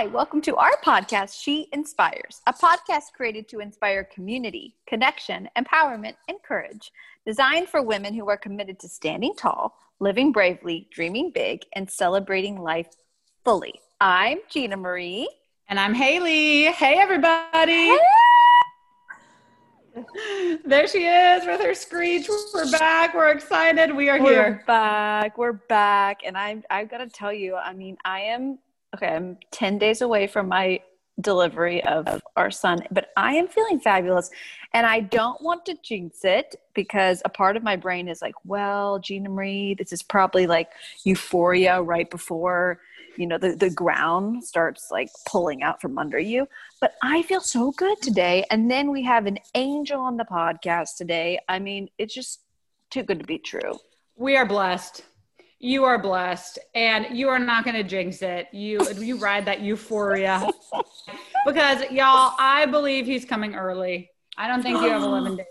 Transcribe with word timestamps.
Hi, 0.00 0.06
welcome 0.06 0.40
to 0.40 0.56
our 0.56 0.72
podcast, 0.82 1.38
She 1.38 1.68
Inspires, 1.74 2.40
a 2.46 2.54
podcast 2.54 3.12
created 3.14 3.50
to 3.50 3.60
inspire 3.60 4.02
community, 4.02 4.74
connection, 4.86 5.46
empowerment, 5.58 6.14
and 6.26 6.42
courage, 6.42 6.90
designed 7.26 7.68
for 7.68 7.82
women 7.82 8.14
who 8.14 8.26
are 8.30 8.38
committed 8.38 8.78
to 8.78 8.88
standing 8.88 9.34
tall, 9.36 9.76
living 9.98 10.32
bravely, 10.32 10.88
dreaming 10.90 11.30
big, 11.30 11.66
and 11.74 11.90
celebrating 11.90 12.62
life 12.62 12.86
fully. 13.44 13.74
I'm 14.00 14.38
Gina 14.48 14.78
Marie. 14.78 15.28
And 15.68 15.78
I'm 15.78 15.92
Haley. 15.92 16.72
Hey, 16.72 16.98
everybody. 16.98 17.94
There 20.64 20.86
she 20.86 21.04
is 21.04 21.44
with 21.44 21.60
her 21.60 21.74
screech. 21.74 22.26
We're 22.54 22.70
back. 22.70 23.12
We're 23.12 23.32
excited. 23.32 23.94
We 23.94 24.08
are 24.08 24.18
We're 24.18 24.30
here. 24.30 24.64
back. 24.66 25.36
We're 25.36 25.52
back. 25.52 26.22
And 26.24 26.38
I'm 26.38 26.64
I've 26.70 26.88
got 26.88 26.98
to 26.98 27.06
tell 27.06 27.34
you, 27.34 27.56
I 27.56 27.74
mean, 27.74 27.98
I 28.02 28.20
am 28.20 28.60
okay, 28.94 29.08
I'm 29.08 29.38
10 29.50 29.78
days 29.78 30.02
away 30.02 30.26
from 30.26 30.48
my 30.48 30.80
delivery 31.20 31.82
of 31.84 32.22
our 32.36 32.50
son, 32.50 32.82
but 32.90 33.10
I 33.16 33.34
am 33.34 33.48
feeling 33.48 33.80
fabulous. 33.80 34.30
And 34.72 34.86
I 34.86 35.00
don't 35.00 35.40
want 35.42 35.66
to 35.66 35.76
jinx 35.82 36.24
it 36.24 36.56
because 36.74 37.22
a 37.24 37.28
part 37.28 37.56
of 37.56 37.62
my 37.62 37.76
brain 37.76 38.08
is 38.08 38.22
like, 38.22 38.34
well, 38.44 38.98
Gina 38.98 39.28
Marie, 39.28 39.74
this 39.74 39.92
is 39.92 40.02
probably 40.02 40.46
like 40.46 40.70
euphoria 41.04 41.82
right 41.82 42.10
before, 42.10 42.80
you 43.16 43.26
know, 43.26 43.38
the, 43.38 43.54
the 43.54 43.70
ground 43.70 44.44
starts 44.44 44.90
like 44.90 45.10
pulling 45.26 45.62
out 45.62 45.80
from 45.80 45.98
under 45.98 46.18
you. 46.18 46.48
But 46.80 46.94
I 47.02 47.22
feel 47.22 47.40
so 47.40 47.72
good 47.72 48.00
today. 48.00 48.44
And 48.50 48.70
then 48.70 48.90
we 48.90 49.02
have 49.04 49.26
an 49.26 49.38
angel 49.54 50.00
on 50.00 50.16
the 50.16 50.24
podcast 50.24 50.96
today. 50.96 51.38
I 51.48 51.58
mean, 51.58 51.90
it's 51.98 52.14
just 52.14 52.40
too 52.90 53.02
good 53.02 53.20
to 53.20 53.26
be 53.26 53.38
true. 53.38 53.78
We 54.16 54.36
are 54.36 54.46
blessed. 54.46 55.04
You 55.62 55.84
are 55.84 55.98
blessed, 55.98 56.58
and 56.74 57.16
you 57.16 57.28
are 57.28 57.38
not 57.38 57.64
going 57.64 57.76
to 57.76 57.84
jinx 57.84 58.22
it. 58.22 58.48
You 58.50 58.80
you 58.98 59.16
ride 59.18 59.44
that 59.44 59.60
euphoria 59.60 60.48
because 61.46 61.82
y'all. 61.90 62.34
I 62.38 62.64
believe 62.64 63.04
he's 63.04 63.26
coming 63.26 63.54
early. 63.54 64.10
I 64.38 64.48
don't 64.48 64.62
think 64.62 64.80
you 64.80 64.88
have 64.88 65.02
11 65.04 65.36
days. 65.36 65.46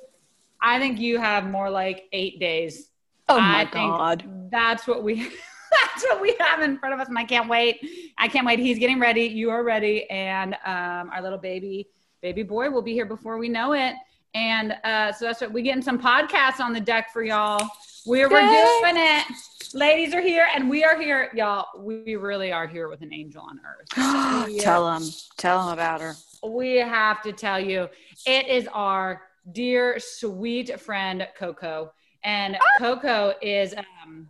I 0.61 0.80
think 0.80 1.00
you 1.00 1.19
have 1.19 1.45
more 1.45 1.69
like 1.69 2.06
eight 2.11 2.39
days. 2.39 2.89
Oh 3.30 3.39
my 3.39 3.61
I 3.61 3.66
God. 3.66 4.50
That's 4.52 4.88
what 4.88 5.03
we. 5.03 5.30
That's 5.72 6.03
what 6.06 6.19
we 6.19 6.36
have 6.39 6.62
in 6.62 6.80
front 6.80 6.95
of 6.95 7.00
us, 7.00 7.09
and 7.09 7.17
I 7.19 7.23
can't 7.23 7.47
wait. 7.47 7.80
I 8.17 8.28
can't 8.28 8.47
wait. 8.47 8.58
He's 8.58 8.80
getting 8.80 9.00
ready. 9.00 9.25
You 9.25 9.52
are 9.52 9.64
ready, 9.64 10.09
and 10.09 10.56
um, 10.66 11.12
our 11.14 11.22
little 11.22 11.38
baby, 11.38 11.88
baby 12.23 12.41
boy, 12.41 12.72
will 12.72 12.81
be 12.81 12.94
here 12.94 13.06
before 13.06 13.38
we 13.38 13.47
know 13.47 13.73
it. 13.73 13.94
And 14.34 14.75
uh, 14.84 15.12
so 15.12 15.25
that's 15.25 15.41
what 15.41 15.53
we 15.53 15.62
getting 15.62 15.84
some 15.84 16.00
podcasts 16.00 16.59
on 16.59 16.73
the 16.73 16.80
deck 16.80 17.14
for 17.14 17.23
y'all. 17.23 17.69
We're, 18.05 18.30
we're 18.30 18.39
doing 18.42 18.95
it. 18.97 19.25
Ladies 19.73 20.14
are 20.14 20.22
here, 20.22 20.47
and 20.55 20.69
we 20.69 20.83
are 20.83 21.00
here, 21.00 21.30
y'all. 21.36 21.66
We 21.78 22.16
really 22.16 22.52
are 22.52 22.66
here 22.67 22.89
with 22.89 23.02
an 23.02 23.14
angel 23.14 23.41
on 23.44 23.59
earth. 23.59 23.88
Tell 24.59 24.86
them. 24.86 25.03
Tell 25.38 25.64
them 25.66 25.73
about 25.73 26.02
her. 26.02 26.16
we 26.47 26.78
have 26.78 27.22
to 27.23 27.31
tell 27.33 27.59
you, 27.59 27.88
it 28.25 28.47
is 28.47 28.67
our 28.73 29.22
dear 29.52 30.00
sweet 30.00 30.80
friend 30.80 31.28
Coco, 31.38 31.91
and 32.23 32.58
Coco 32.80 33.33
is. 33.41 33.75
Um, 33.75 34.30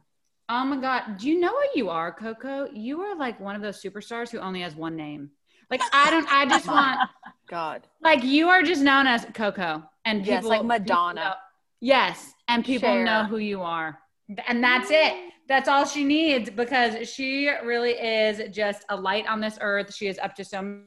oh 0.50 0.66
my 0.66 0.78
God! 0.82 1.18
Do 1.18 1.30
you 1.30 1.40
know 1.40 1.54
what 1.54 1.76
you 1.76 1.90
are, 1.90 2.12
Coco? 2.12 2.68
You 2.74 3.02
are 3.02 3.16
like 3.16 3.40
one 3.40 3.56
of 3.56 3.62
those 3.62 3.82
superstars 3.82 4.30
who 4.30 4.40
only 4.40 4.62
has 4.62 4.76
one 4.76 4.96
name. 4.96 5.30
Like 5.72 5.82
I 5.94 6.12
don't. 6.12 6.28
I 6.32 6.46
just 6.48 6.68
want. 6.68 7.00
God. 7.48 7.88
Like 8.02 8.24
you 8.24 8.50
are 8.50 8.62
just 8.64 8.82
known 8.82 9.08
as 9.08 9.26
Coco, 9.34 9.84
and 10.04 10.26
Yes, 10.26 10.40
people 10.44 10.50
like 10.50 10.66
Madonna. 10.66 11.22
know- 11.22 11.34
yes, 11.80 12.34
and 12.50 12.66
people 12.66 12.90
Cher. 12.90 13.06
know 13.06 13.24
who 13.24 13.38
you 13.38 13.62
are, 13.62 14.00
and 14.48 14.64
that's 14.64 14.90
it. 14.92 15.14
That's 15.48 15.70
all 15.70 15.86
she 15.86 16.04
needs 16.04 16.50
because 16.50 17.10
she 17.10 17.48
really 17.64 17.92
is 17.92 18.54
just 18.54 18.84
a 18.90 18.96
light 18.96 19.26
on 19.28 19.40
this 19.40 19.58
earth. 19.62 19.94
She 19.94 20.08
is 20.08 20.20
up 20.20 20.36
to 20.36 20.44
so 20.44 20.62
many 20.62 20.84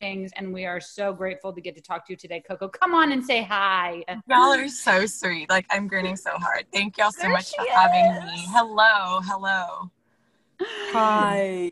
things, 0.00 0.30
and 0.36 0.52
we 0.52 0.66
are 0.66 0.80
so 0.80 1.12
grateful 1.12 1.52
to 1.52 1.60
get 1.60 1.74
to 1.76 1.80
talk 1.80 2.06
to 2.06 2.12
you 2.12 2.16
today, 2.16 2.42
Coco. 2.46 2.68
Come 2.68 2.94
on 2.94 3.12
and 3.12 3.24
say 3.24 3.42
hi. 3.42 4.04
Y'all 4.28 4.54
are 4.54 4.68
so 4.68 5.06
sweet. 5.06 5.48
Like 5.48 5.66
I'm 5.70 5.88
grinning 5.88 6.16
so 6.16 6.32
hard. 6.32 6.66
Thank 6.72 6.98
y'all 6.98 7.10
so 7.10 7.22
There 7.22 7.30
much 7.30 7.46
she 7.46 7.56
for 7.56 7.70
having 7.70 8.26
me. 8.26 8.44
Hello, 8.48 9.20
hello. 9.22 9.90
Hi. 10.92 11.70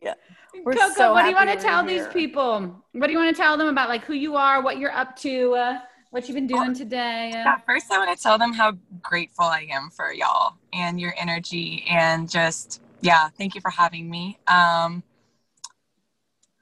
We're 0.64 0.74
Coco, 0.74 0.94
so 0.94 1.12
what 1.12 1.22
do 1.22 1.28
you 1.28 1.34
want 1.34 1.48
to 1.48 1.54
you're 1.54 1.62
tell 1.62 1.84
these 1.84 2.06
people? 2.08 2.76
What 2.92 3.06
do 3.06 3.12
you 3.12 3.18
want 3.18 3.34
to 3.34 3.40
tell 3.40 3.56
them 3.56 3.68
about 3.68 3.88
like 3.88 4.04
who 4.04 4.14
you 4.14 4.36
are, 4.36 4.62
what 4.62 4.78
you're 4.78 4.92
up 4.92 5.16
to, 5.20 5.54
uh, 5.54 5.78
what 6.12 6.28
you've 6.28 6.34
been 6.34 6.46
doing 6.46 6.74
today? 6.74 7.30
Yeah, 7.32 7.58
first 7.66 7.90
I 7.90 7.98
want 7.98 8.16
to 8.16 8.22
tell 8.22 8.38
them 8.38 8.52
how 8.52 8.72
grateful 9.02 9.46
I 9.46 9.66
am 9.70 9.90
for 9.90 10.12
y'all 10.12 10.56
and 10.72 11.00
your 11.00 11.14
energy 11.18 11.84
and 11.88 12.30
just 12.30 12.82
yeah, 13.00 13.28
thank 13.30 13.54
you 13.54 13.60
for 13.60 13.70
having 13.70 14.08
me. 14.08 14.38
Um 14.46 15.02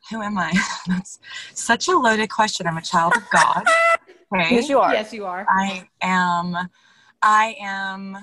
who 0.08 0.22
am 0.22 0.38
I? 0.38 0.52
That's 0.86 1.18
such 1.52 1.88
a 1.88 1.96
loaded 1.96 2.30
question. 2.30 2.66
I'm 2.66 2.78
a 2.78 2.82
child 2.82 3.16
of 3.16 3.28
God. 3.30 3.64
Okay. 4.32 4.54
Yes, 4.54 4.68
you 4.68 4.78
are. 4.78 4.92
Yes, 4.92 5.12
you 5.12 5.26
are. 5.26 5.44
I 5.48 5.88
am 6.00 6.56
I 7.20 7.56
am 7.60 8.16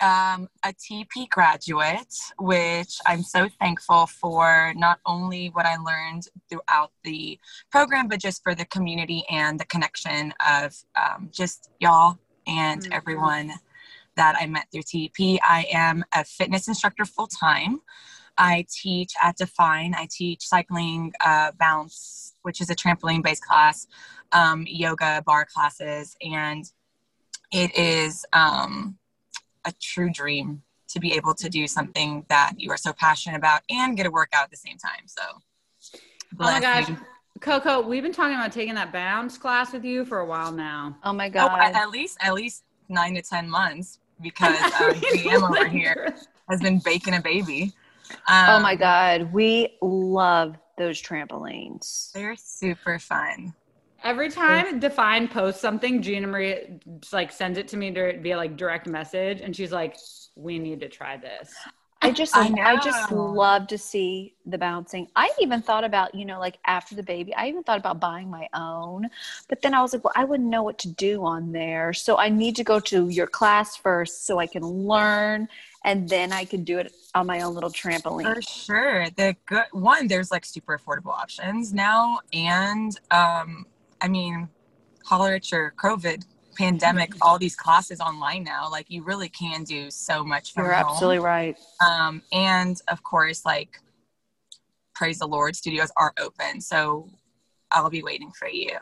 um, 0.00 0.48
a 0.64 0.72
TP 0.72 1.28
graduate, 1.28 2.14
which 2.38 2.98
I'm 3.06 3.22
so 3.22 3.48
thankful 3.60 4.06
for 4.06 4.72
not 4.76 4.98
only 5.06 5.48
what 5.48 5.66
I 5.66 5.76
learned 5.76 6.28
throughout 6.48 6.92
the 7.04 7.38
program, 7.70 8.08
but 8.08 8.20
just 8.20 8.42
for 8.42 8.54
the 8.54 8.64
community 8.66 9.24
and 9.30 9.58
the 9.60 9.66
connection 9.66 10.32
of 10.48 10.74
um, 10.96 11.28
just 11.32 11.70
y'all 11.80 12.18
and 12.46 12.82
Mhm. 12.82 12.92
everyone 12.92 13.52
that 14.16 14.36
I 14.38 14.46
met 14.46 14.66
through 14.72 14.82
TP. 14.82 15.38
I 15.42 15.66
am 15.72 16.04
a 16.12 16.24
fitness 16.24 16.68
instructor 16.68 17.04
full 17.04 17.28
time. 17.28 17.80
I 18.38 18.66
teach 18.70 19.12
at 19.22 19.36
Define. 19.36 19.94
I 19.94 20.08
teach 20.10 20.46
cycling, 20.46 21.12
uh, 21.20 21.52
bounce, 21.58 22.34
which 22.42 22.60
is 22.60 22.70
a 22.70 22.74
trampoline 22.74 23.22
based 23.22 23.44
class, 23.44 23.86
um, 24.32 24.64
yoga, 24.66 25.22
barre 25.26 25.46
classes, 25.46 26.16
and 26.22 26.64
it 27.52 27.76
is 27.76 28.24
um, 28.32 28.98
a 29.64 29.72
true 29.80 30.10
dream 30.10 30.62
to 30.88 31.00
be 31.00 31.12
able 31.14 31.34
to 31.34 31.48
do 31.48 31.66
something 31.66 32.24
that 32.28 32.52
you 32.56 32.70
are 32.70 32.76
so 32.76 32.92
passionate 32.92 33.36
about 33.36 33.62
and 33.70 33.96
get 33.96 34.06
a 34.06 34.10
workout 34.10 34.44
at 34.44 34.50
the 34.50 34.56
same 34.56 34.76
time. 34.76 35.06
So, 35.06 35.22
Oh 35.94 35.98
my 36.40 36.60
gosh. 36.60 36.86
blessing. 36.86 36.98
Coco, 37.40 37.80
we've 37.80 38.02
been 38.02 38.12
talking 38.12 38.34
about 38.34 38.52
taking 38.52 38.74
that 38.74 38.92
bounce 38.92 39.38
class 39.38 39.72
with 39.72 39.84
you 39.84 40.04
for 40.04 40.20
a 40.20 40.26
while 40.26 40.52
now. 40.52 40.96
Oh 41.04 41.12
my 41.12 41.28
Oh, 41.28 41.30
God. 41.30 41.60
at, 41.60 41.74
at 41.74 41.90
least 41.90 42.18
at 42.20 42.34
least 42.34 42.64
nine 42.88 43.14
to 43.14 43.22
ten 43.22 43.48
months 43.48 43.98
because 44.20 44.62
um, 44.80 44.94
DM 44.94 45.48
over 45.48 45.68
here 45.68 46.14
has 46.50 46.60
been 46.60 46.80
baking 46.80 47.14
a 47.14 47.20
baby. 47.20 47.72
Um, 48.28 48.46
oh 48.48 48.60
my 48.60 48.74
God. 48.74 49.32
We 49.32 49.78
love 49.80 50.56
those 50.76 51.00
trampolines. 51.00 52.12
They're 52.12 52.36
super 52.36 52.98
fun. 52.98 53.54
Every 54.02 54.30
time 54.30 54.80
Define 54.80 55.28
posts 55.28 55.60
something, 55.60 56.02
Gina 56.02 56.26
Marie 56.26 56.80
just, 57.00 57.12
like 57.12 57.30
sends 57.32 57.58
it 57.58 57.68
to 57.68 57.76
me 57.76 57.92
to, 57.92 58.18
via 58.20 58.36
like 58.36 58.56
direct 58.56 58.86
message, 58.86 59.40
and 59.40 59.54
she's 59.54 59.72
like, 59.72 59.96
"We 60.34 60.58
need 60.58 60.80
to 60.80 60.88
try 60.88 61.16
this." 61.16 61.54
I 62.02 62.12
just 62.12 62.34
I 62.34 62.50
I, 62.62 62.76
just 62.78 63.12
love 63.12 63.66
to 63.66 63.76
see 63.76 64.34
the 64.46 64.56
bouncing. 64.56 65.08
I 65.16 65.30
even 65.38 65.60
thought 65.60 65.84
about, 65.84 66.14
you 66.14 66.24
know, 66.24 66.40
like 66.40 66.58
after 66.64 66.94
the 66.94 67.02
baby, 67.02 67.34
I 67.34 67.48
even 67.48 67.62
thought 67.62 67.78
about 67.78 68.00
buying 68.00 68.30
my 68.30 68.48
own. 68.54 69.10
But 69.48 69.60
then 69.60 69.74
I 69.74 69.82
was 69.82 69.92
like, 69.92 70.02
well, 70.02 70.14
I 70.16 70.24
wouldn't 70.24 70.48
know 70.48 70.62
what 70.62 70.78
to 70.78 70.88
do 70.88 71.24
on 71.26 71.52
there. 71.52 71.92
So 71.92 72.16
I 72.16 72.30
need 72.30 72.56
to 72.56 72.64
go 72.64 72.80
to 72.80 73.08
your 73.08 73.26
class 73.26 73.76
first 73.76 74.26
so 74.26 74.38
I 74.38 74.46
can 74.46 74.62
learn 74.64 75.46
and 75.84 76.08
then 76.08 76.32
I 76.32 76.46
can 76.46 76.64
do 76.64 76.78
it 76.78 76.90
on 77.14 77.26
my 77.26 77.42
own 77.42 77.54
little 77.54 77.70
trampoline. 77.70 78.34
For 78.34 78.42
sure. 78.42 79.10
The 79.10 79.36
good 79.44 79.66
one, 79.72 80.08
there's 80.08 80.30
like 80.30 80.46
super 80.46 80.78
affordable 80.78 81.12
options 81.12 81.74
now. 81.74 82.20
And 82.32 82.98
um, 83.10 83.66
I 84.00 84.08
mean, 84.08 84.48
holler 85.04 85.34
at 85.34 85.50
your 85.50 85.74
COVID 85.82 86.24
pandemic, 86.56 87.12
all 87.22 87.38
these 87.38 87.56
classes 87.56 88.00
online 88.00 88.44
now. 88.44 88.70
Like 88.70 88.86
you 88.90 89.02
really 89.02 89.28
can 89.28 89.64
do 89.64 89.90
so 89.90 90.24
much 90.24 90.52
from 90.52 90.64
You're 90.64 90.74
home. 90.74 90.86
absolutely 90.86 91.18
right. 91.20 91.58
Um, 91.84 92.22
and 92.32 92.80
of 92.88 93.02
course, 93.02 93.44
like 93.44 93.80
praise 94.94 95.18
the 95.18 95.26
Lord, 95.26 95.56
studios 95.56 95.90
are 95.96 96.12
open. 96.20 96.60
So 96.60 97.08
I'll 97.70 97.90
be 97.90 98.02
waiting 98.02 98.30
for 98.32 98.48
you. 98.48 98.76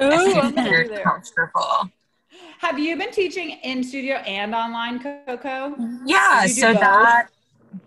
Ooh, 0.00 0.06
I'm 0.40 0.54
there. 0.54 0.88
comfortable. 1.02 1.90
Have 2.60 2.78
you 2.78 2.96
been 2.96 3.10
teaching 3.10 3.50
in 3.62 3.82
studio 3.82 4.16
and 4.16 4.54
online, 4.54 5.00
Coco? 5.00 5.74
yeah 6.06 6.42
Did 6.46 6.50
you 6.50 6.54
do 6.54 6.60
so 6.60 6.72
both? 6.72 6.80
that 6.80 7.28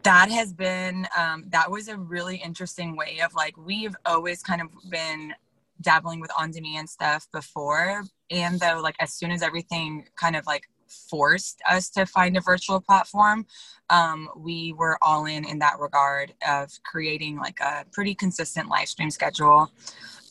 that 0.03 0.29
has 0.29 0.53
been 0.53 1.07
um, 1.17 1.45
that 1.49 1.69
was 1.71 1.87
a 1.87 1.97
really 1.97 2.37
interesting 2.37 2.95
way 2.95 3.19
of 3.23 3.33
like 3.33 3.55
we've 3.57 3.95
always 4.05 4.43
kind 4.43 4.61
of 4.61 4.67
been 4.89 5.33
dabbling 5.81 6.19
with 6.19 6.31
on-demand 6.37 6.89
stuff 6.89 7.27
before. 7.33 8.03
And 8.29 8.59
though 8.59 8.79
like 8.81 8.95
as 8.99 9.13
soon 9.13 9.31
as 9.31 9.41
everything 9.41 10.05
kind 10.15 10.35
of 10.35 10.45
like 10.45 10.63
forced 11.09 11.61
us 11.69 11.89
to 11.89 12.05
find 12.05 12.35
a 12.35 12.41
virtual 12.41 12.81
platform 12.81 13.45
um, 13.89 14.27
we 14.35 14.73
were 14.73 14.97
all 15.01 15.25
in 15.25 15.45
in 15.45 15.57
that 15.59 15.79
regard 15.79 16.33
of 16.45 16.69
creating 16.83 17.37
like 17.37 17.61
a 17.61 17.85
pretty 17.93 18.13
consistent 18.13 18.67
live 18.67 18.89
stream 18.89 19.09
schedule 19.09 19.71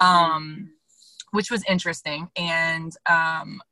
um, 0.01 0.71
which 1.31 1.51
was 1.51 1.65
interesting 1.69 2.29
and 2.37 2.95
um, 3.09 3.63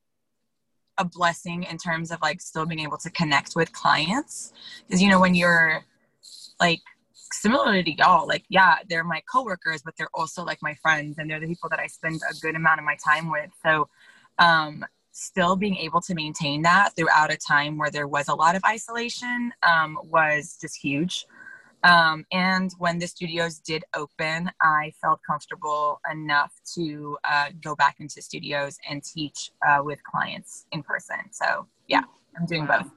a 0.98 1.04
blessing 1.04 1.62
in 1.64 1.78
terms 1.78 2.10
of 2.10 2.20
like 2.20 2.40
still 2.40 2.66
being 2.66 2.80
able 2.80 2.98
to 2.98 3.10
connect 3.10 3.54
with 3.56 3.72
clients. 3.72 4.52
Because 4.86 5.00
you 5.00 5.08
know 5.08 5.20
when 5.20 5.34
you're 5.34 5.84
like 6.60 6.80
similarly 7.40 7.82
to 7.84 7.92
y'all, 7.92 8.26
like, 8.26 8.44
yeah, 8.48 8.76
they're 8.88 9.04
my 9.04 9.22
coworkers, 9.32 9.82
but 9.82 9.94
they're 9.96 10.10
also 10.14 10.44
like 10.44 10.58
my 10.62 10.74
friends 10.74 11.18
and 11.18 11.30
they're 11.30 11.40
the 11.40 11.46
people 11.46 11.68
that 11.70 11.78
I 11.78 11.86
spend 11.86 12.20
a 12.28 12.34
good 12.40 12.56
amount 12.56 12.80
of 12.80 12.84
my 12.84 12.96
time 13.04 13.30
with. 13.30 13.50
So, 13.64 13.88
um, 14.38 14.84
still 15.12 15.56
being 15.56 15.76
able 15.76 16.00
to 16.00 16.14
maintain 16.14 16.62
that 16.62 16.94
throughout 16.94 17.32
a 17.32 17.36
time 17.36 17.76
where 17.76 17.90
there 17.90 18.06
was 18.06 18.28
a 18.28 18.34
lot 18.34 18.54
of 18.54 18.62
isolation 18.64 19.52
um, 19.62 19.98
was 20.04 20.56
just 20.60 20.76
huge. 20.76 21.26
Um, 21.84 22.24
and 22.32 22.72
when 22.78 22.98
the 22.98 23.06
studios 23.06 23.58
did 23.58 23.84
open, 23.94 24.50
I 24.60 24.92
felt 25.00 25.20
comfortable 25.26 26.00
enough 26.10 26.52
to 26.74 27.16
uh, 27.24 27.50
go 27.62 27.74
back 27.76 27.96
into 28.00 28.20
studios 28.20 28.78
and 28.88 29.02
teach 29.02 29.50
uh, 29.66 29.78
with 29.82 30.02
clients 30.04 30.66
in 30.72 30.82
person. 30.82 31.18
So, 31.30 31.66
yeah, 31.86 32.02
I'm 32.38 32.46
doing 32.46 32.66
wow. 32.66 32.82
both. 32.82 32.90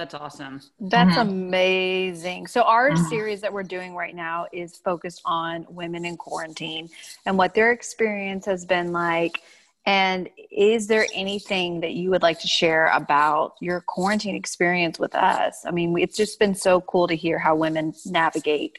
That's 0.00 0.14
awesome. 0.14 0.62
That's 0.80 1.10
mm-hmm. 1.10 1.28
amazing. 1.28 2.46
So, 2.46 2.62
our 2.62 2.88
mm-hmm. 2.88 3.06
series 3.10 3.42
that 3.42 3.52
we're 3.52 3.62
doing 3.62 3.94
right 3.94 4.14
now 4.16 4.46
is 4.50 4.78
focused 4.78 5.20
on 5.26 5.66
women 5.68 6.06
in 6.06 6.16
quarantine 6.16 6.88
and 7.26 7.36
what 7.36 7.52
their 7.52 7.70
experience 7.70 8.46
has 8.46 8.64
been 8.64 8.92
like. 8.92 9.42
And 9.84 10.30
is 10.50 10.86
there 10.86 11.06
anything 11.12 11.80
that 11.80 11.92
you 11.92 12.08
would 12.08 12.22
like 12.22 12.40
to 12.40 12.48
share 12.48 12.86
about 12.86 13.56
your 13.60 13.82
quarantine 13.82 14.34
experience 14.34 14.98
with 14.98 15.14
us? 15.14 15.66
I 15.66 15.70
mean, 15.70 15.98
it's 15.98 16.16
just 16.16 16.38
been 16.38 16.54
so 16.54 16.80
cool 16.80 17.06
to 17.06 17.14
hear 17.14 17.38
how 17.38 17.54
women 17.54 17.92
navigate 18.06 18.78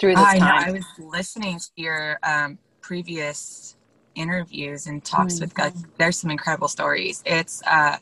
through 0.00 0.16
this 0.16 0.24
I 0.24 0.38
time. 0.40 0.60
Know. 0.60 0.66
I 0.66 0.70
was 0.72 0.86
listening 0.98 1.60
to 1.60 1.70
your 1.76 2.18
um, 2.24 2.58
previous 2.80 3.76
interviews 4.16 4.88
and 4.88 5.04
talks 5.04 5.34
mm-hmm. 5.34 5.44
with 5.44 5.56
like, 5.56 5.74
there's 5.98 6.18
some 6.18 6.32
incredible 6.32 6.66
stories. 6.66 7.22
It's 7.24 7.62
uh, 7.64 7.98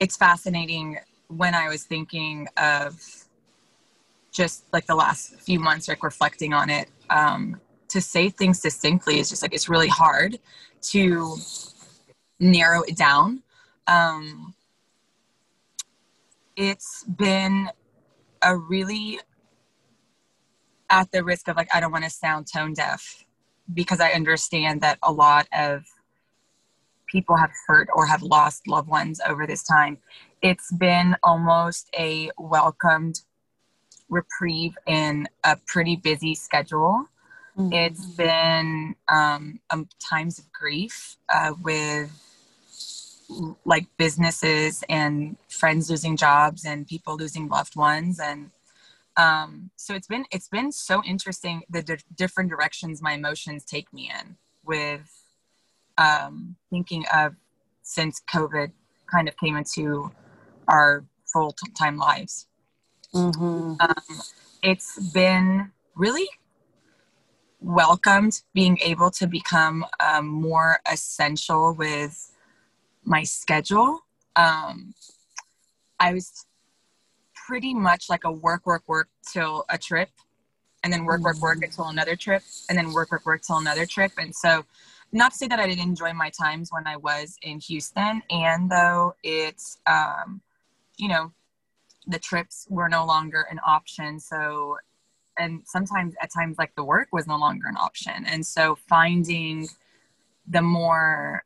it's 0.00 0.16
fascinating 0.16 0.98
when 1.30 1.54
I 1.54 1.68
was 1.68 1.84
thinking 1.84 2.48
of 2.56 3.00
just 4.32 4.64
like 4.72 4.86
the 4.86 4.94
last 4.94 5.40
few 5.40 5.60
months, 5.60 5.88
like 5.88 6.02
reflecting 6.02 6.52
on 6.52 6.70
it, 6.70 6.88
um, 7.08 7.60
to 7.88 8.00
say 8.00 8.28
things 8.28 8.60
distinctly 8.60 9.18
is 9.18 9.28
just 9.28 9.42
like 9.42 9.54
it's 9.54 9.68
really 9.68 9.88
hard 9.88 10.38
to 10.82 11.36
narrow 12.38 12.82
it 12.82 12.96
down. 12.96 13.42
Um, 13.86 14.54
it's 16.56 17.04
been 17.04 17.70
a 18.42 18.56
really 18.56 19.20
at 20.88 21.10
the 21.12 21.22
risk 21.22 21.48
of 21.48 21.56
like 21.56 21.68
I 21.74 21.80
don't 21.80 21.92
want 21.92 22.04
to 22.04 22.10
sound 22.10 22.46
tone 22.52 22.74
deaf 22.74 23.24
because 23.72 24.00
I 24.00 24.10
understand 24.10 24.80
that 24.80 24.98
a 25.02 25.12
lot 25.12 25.46
of 25.56 25.84
people 27.06 27.36
have 27.36 27.50
hurt 27.66 27.88
or 27.94 28.06
have 28.06 28.22
lost 28.22 28.66
loved 28.68 28.88
ones 28.88 29.20
over 29.26 29.46
this 29.46 29.62
time 29.62 29.98
it's 30.42 30.72
been 30.72 31.16
almost 31.22 31.88
a 31.98 32.30
welcomed 32.38 33.20
reprieve 34.08 34.76
in 34.86 35.28
a 35.44 35.56
pretty 35.66 35.96
busy 35.96 36.34
schedule. 36.34 37.06
Mm-hmm. 37.56 37.72
It's 37.72 38.06
been 38.06 38.94
um, 39.08 39.60
um, 39.70 39.88
times 39.98 40.38
of 40.38 40.52
grief 40.52 41.16
uh, 41.32 41.54
with 41.62 42.10
like 43.64 43.86
businesses 43.96 44.82
and 44.88 45.36
friends 45.48 45.90
losing 45.90 46.16
jobs 46.16 46.64
and 46.64 46.86
people 46.86 47.16
losing 47.16 47.48
loved 47.48 47.76
ones 47.76 48.18
and 48.18 48.50
um, 49.16 49.70
so 49.76 49.94
it's 49.94 50.06
been 50.06 50.24
it's 50.32 50.48
been 50.48 50.72
so 50.72 51.02
interesting 51.04 51.62
the 51.70 51.82
d- 51.82 51.94
different 52.16 52.50
directions 52.50 53.00
my 53.00 53.12
emotions 53.12 53.64
take 53.64 53.92
me 53.92 54.10
in 54.20 54.36
with 54.64 55.24
um, 55.96 56.56
thinking 56.70 57.04
of 57.14 57.36
since 57.82 58.20
covid 58.32 58.72
kind 59.08 59.28
of 59.28 59.36
came 59.36 59.56
into 59.56 60.10
our 60.70 61.04
full 61.32 61.54
time 61.76 61.96
lives. 61.96 62.46
Mm-hmm. 63.14 63.74
Um, 63.80 64.20
it's 64.62 65.12
been 65.12 65.72
really 65.94 66.28
welcomed 67.60 68.42
being 68.54 68.78
able 68.82 69.10
to 69.10 69.26
become 69.26 69.84
um, 70.00 70.26
more 70.26 70.78
essential 70.90 71.74
with 71.74 72.30
my 73.04 73.22
schedule. 73.22 74.00
Um, 74.36 74.94
I 75.98 76.14
was 76.14 76.46
pretty 77.34 77.74
much 77.74 78.08
like 78.08 78.24
a 78.24 78.32
work, 78.32 78.64
work, 78.64 78.84
work 78.86 79.08
till 79.32 79.64
a 79.68 79.76
trip, 79.76 80.10
and 80.82 80.92
then 80.92 81.04
work, 81.04 81.20
work, 81.20 81.38
work 81.40 81.56
mm-hmm. 81.56 81.64
until 81.64 81.86
another 81.86 82.16
trip, 82.16 82.42
and 82.68 82.78
then 82.78 82.92
work, 82.92 83.10
work, 83.10 83.26
work 83.26 83.42
till 83.42 83.58
another 83.58 83.84
trip. 83.84 84.12
And 84.18 84.34
so, 84.34 84.64
not 85.12 85.32
to 85.32 85.38
say 85.38 85.48
that 85.48 85.58
I 85.58 85.66
didn't 85.66 85.82
enjoy 85.82 86.12
my 86.12 86.30
times 86.30 86.70
when 86.70 86.86
I 86.86 86.96
was 86.96 87.36
in 87.42 87.58
Houston, 87.60 88.22
and 88.30 88.70
though 88.70 89.14
it's 89.24 89.78
um, 89.86 90.40
you 91.00 91.08
know, 91.08 91.32
the 92.06 92.18
trips 92.18 92.66
were 92.70 92.88
no 92.88 93.04
longer 93.04 93.46
an 93.50 93.60
option. 93.66 94.20
So, 94.20 94.76
and 95.38 95.62
sometimes 95.64 96.14
at 96.22 96.30
times, 96.32 96.58
like 96.58 96.74
the 96.74 96.84
work 96.84 97.08
was 97.12 97.26
no 97.26 97.36
longer 97.36 97.68
an 97.68 97.76
option. 97.76 98.24
And 98.26 98.44
so, 98.44 98.76
finding 98.88 99.68
the 100.48 100.62
more 100.62 101.44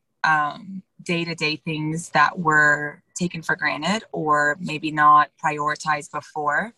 day 1.02 1.24
to 1.24 1.34
day 1.34 1.56
things 1.56 2.08
that 2.10 2.38
were 2.38 3.02
taken 3.14 3.42
for 3.42 3.56
granted 3.56 4.04
or 4.12 4.56
maybe 4.58 4.90
not 4.90 5.30
prioritized 5.44 6.10
before, 6.10 6.72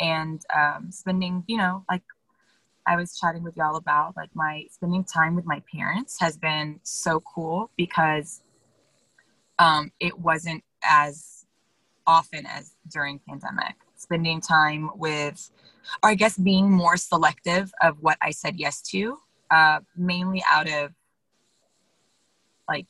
and 0.00 0.42
um, 0.54 0.90
spending, 0.90 1.44
you 1.46 1.56
know, 1.56 1.84
like 1.90 2.02
I 2.86 2.96
was 2.96 3.18
chatting 3.18 3.42
with 3.42 3.56
y'all 3.56 3.76
about, 3.76 4.16
like 4.16 4.30
my 4.34 4.66
spending 4.70 5.04
time 5.04 5.36
with 5.36 5.44
my 5.44 5.62
parents 5.72 6.18
has 6.20 6.36
been 6.36 6.80
so 6.82 7.20
cool 7.20 7.70
because 7.76 8.42
um, 9.58 9.92
it 10.00 10.18
wasn't 10.18 10.64
as 10.84 11.41
often 12.06 12.46
as 12.46 12.74
during 12.90 13.20
pandemic 13.28 13.74
spending 13.96 14.40
time 14.40 14.90
with 14.96 15.50
or 16.02 16.10
i 16.10 16.14
guess 16.14 16.36
being 16.36 16.70
more 16.70 16.96
selective 16.96 17.72
of 17.82 17.96
what 18.00 18.16
i 18.20 18.30
said 18.30 18.56
yes 18.56 18.80
to 18.82 19.18
uh, 19.50 19.80
mainly 19.96 20.42
out 20.50 20.68
of 20.68 20.92
like 22.68 22.86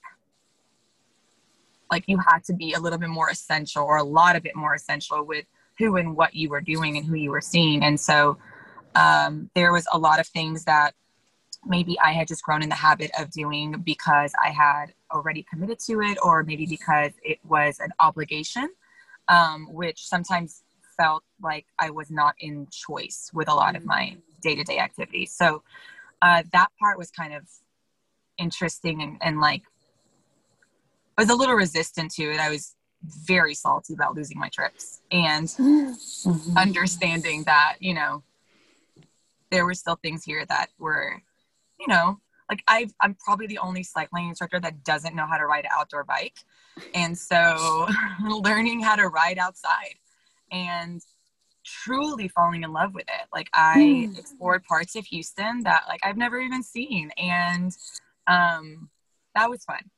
like 1.90 2.04
you 2.06 2.18
had 2.18 2.42
to 2.44 2.54
be 2.54 2.72
a 2.72 2.80
little 2.80 2.98
bit 2.98 3.08
more 3.08 3.28
essential 3.28 3.82
or 3.82 3.98
a 3.98 4.02
lot 4.02 4.36
of 4.36 4.42
bit 4.42 4.56
more 4.56 4.74
essential 4.74 5.24
with 5.24 5.44
who 5.78 5.96
and 5.96 6.16
what 6.16 6.34
you 6.34 6.48
were 6.48 6.60
doing 6.60 6.96
and 6.96 7.04
who 7.04 7.14
you 7.14 7.30
were 7.30 7.40
seeing. 7.40 7.82
And 7.82 7.98
so 7.98 8.38
um, 8.94 9.50
there 9.54 9.72
was 9.72 9.86
a 9.92 9.98
lot 9.98 10.20
of 10.20 10.26
things 10.26 10.64
that 10.64 10.94
maybe 11.64 11.96
i 12.00 12.10
had 12.10 12.26
just 12.26 12.42
grown 12.42 12.62
in 12.62 12.68
the 12.68 12.74
habit 12.74 13.10
of 13.18 13.30
doing 13.30 13.80
because 13.84 14.32
i 14.42 14.50
had 14.50 14.86
already 15.12 15.46
committed 15.48 15.78
to 15.78 16.00
it 16.00 16.18
or 16.22 16.42
maybe 16.42 16.66
because 16.66 17.12
it 17.22 17.38
was 17.44 17.78
an 17.78 17.90
obligation 18.00 18.68
um, 19.32 19.66
which 19.72 20.06
sometimes 20.06 20.62
felt 20.96 21.24
like 21.42 21.64
I 21.78 21.90
was 21.90 22.10
not 22.10 22.34
in 22.38 22.68
choice 22.70 23.30
with 23.32 23.48
a 23.48 23.54
lot 23.54 23.76
of 23.76 23.84
my 23.84 24.16
day 24.42 24.54
to 24.54 24.62
day 24.62 24.78
activities. 24.78 25.32
So 25.32 25.62
uh, 26.20 26.42
that 26.52 26.68
part 26.78 26.98
was 26.98 27.10
kind 27.10 27.32
of 27.32 27.44
interesting 28.36 29.02
and, 29.02 29.16
and 29.22 29.40
like 29.40 29.62
I 31.16 31.22
was 31.22 31.30
a 31.30 31.34
little 31.34 31.54
resistant 31.54 32.10
to 32.12 32.24
it. 32.24 32.40
I 32.40 32.50
was 32.50 32.74
very 33.02 33.54
salty 33.54 33.94
about 33.94 34.14
losing 34.14 34.38
my 34.38 34.48
trips 34.48 35.00
and 35.10 35.46
mm-hmm. 35.48 36.56
understanding 36.56 37.44
that, 37.44 37.76
you 37.80 37.94
know, 37.94 38.22
there 39.50 39.64
were 39.64 39.74
still 39.74 39.96
things 39.96 40.24
here 40.24 40.44
that 40.46 40.68
were, 40.78 41.22
you 41.80 41.86
know, 41.88 42.20
like 42.52 42.62
i 42.68 42.86
am 43.02 43.16
probably 43.24 43.46
the 43.46 43.56
only 43.56 43.82
cycling 43.82 44.28
instructor 44.28 44.60
that 44.60 44.84
doesn't 44.84 45.16
know 45.16 45.26
how 45.26 45.38
to 45.38 45.46
ride 45.46 45.64
an 45.64 45.70
outdoor 45.74 46.04
bike. 46.04 46.36
And 46.94 47.16
so 47.16 47.88
learning 48.28 48.82
how 48.82 48.94
to 48.96 49.08
ride 49.08 49.38
outside 49.38 49.94
and 50.50 51.00
truly 51.64 52.28
falling 52.28 52.62
in 52.62 52.72
love 52.74 52.92
with 52.92 53.04
it. 53.04 53.26
Like 53.32 53.48
I 53.54 53.78
mm. 53.78 54.18
explored 54.18 54.64
parts 54.64 54.96
of 54.96 55.06
Houston 55.06 55.62
that 55.62 55.84
like 55.88 56.00
I've 56.04 56.18
never 56.18 56.38
even 56.40 56.62
seen. 56.62 57.10
And 57.16 57.74
um 58.26 58.90
that 59.34 59.48
was 59.48 59.64
fun. 59.64 59.90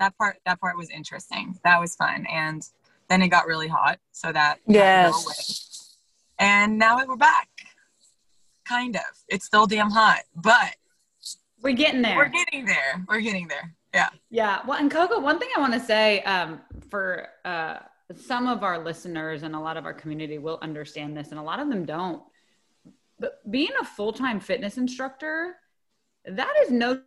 That 0.00 0.18
part 0.18 0.38
that 0.46 0.60
part 0.60 0.76
was 0.76 0.90
interesting. 0.90 1.60
That 1.62 1.80
was 1.80 1.94
fun. 1.94 2.26
And 2.28 2.68
then 3.08 3.22
it 3.22 3.28
got 3.28 3.46
really 3.46 3.68
hot. 3.68 4.00
So 4.10 4.32
that 4.32 4.58
yes. 4.66 5.96
And 6.40 6.76
now 6.76 6.98
we're 7.06 7.14
back. 7.14 7.48
Kind 8.66 8.96
of. 8.96 9.02
It's 9.28 9.44
still 9.44 9.66
damn 9.66 9.90
hot, 9.90 10.22
but 10.34 10.74
we're 11.64 11.72
getting 11.72 12.02
there. 12.02 12.16
We're 12.16 12.28
getting 12.28 12.66
there. 12.66 13.04
We're 13.08 13.20
getting 13.20 13.48
there. 13.48 13.74
Yeah. 13.94 14.10
Yeah. 14.30 14.60
Well, 14.66 14.78
and 14.78 14.90
Coco, 14.90 15.18
one 15.18 15.38
thing 15.38 15.48
I 15.56 15.60
want 15.60 15.72
to 15.72 15.80
say 15.80 16.22
um, 16.22 16.60
for 16.90 17.28
uh, 17.44 17.78
some 18.14 18.46
of 18.46 18.62
our 18.62 18.78
listeners 18.78 19.42
and 19.42 19.54
a 19.54 19.58
lot 19.58 19.76
of 19.76 19.86
our 19.86 19.94
community 19.94 20.38
will 20.38 20.58
understand 20.60 21.16
this, 21.16 21.30
and 21.30 21.40
a 21.40 21.42
lot 21.42 21.60
of 21.60 21.70
them 21.70 21.86
don't. 21.86 22.22
But 23.18 23.50
being 23.50 23.70
a 23.80 23.84
full 23.84 24.12
time 24.12 24.40
fitness 24.40 24.76
instructor, 24.76 25.56
that 26.26 26.52
is 26.62 26.70
no 26.70 27.00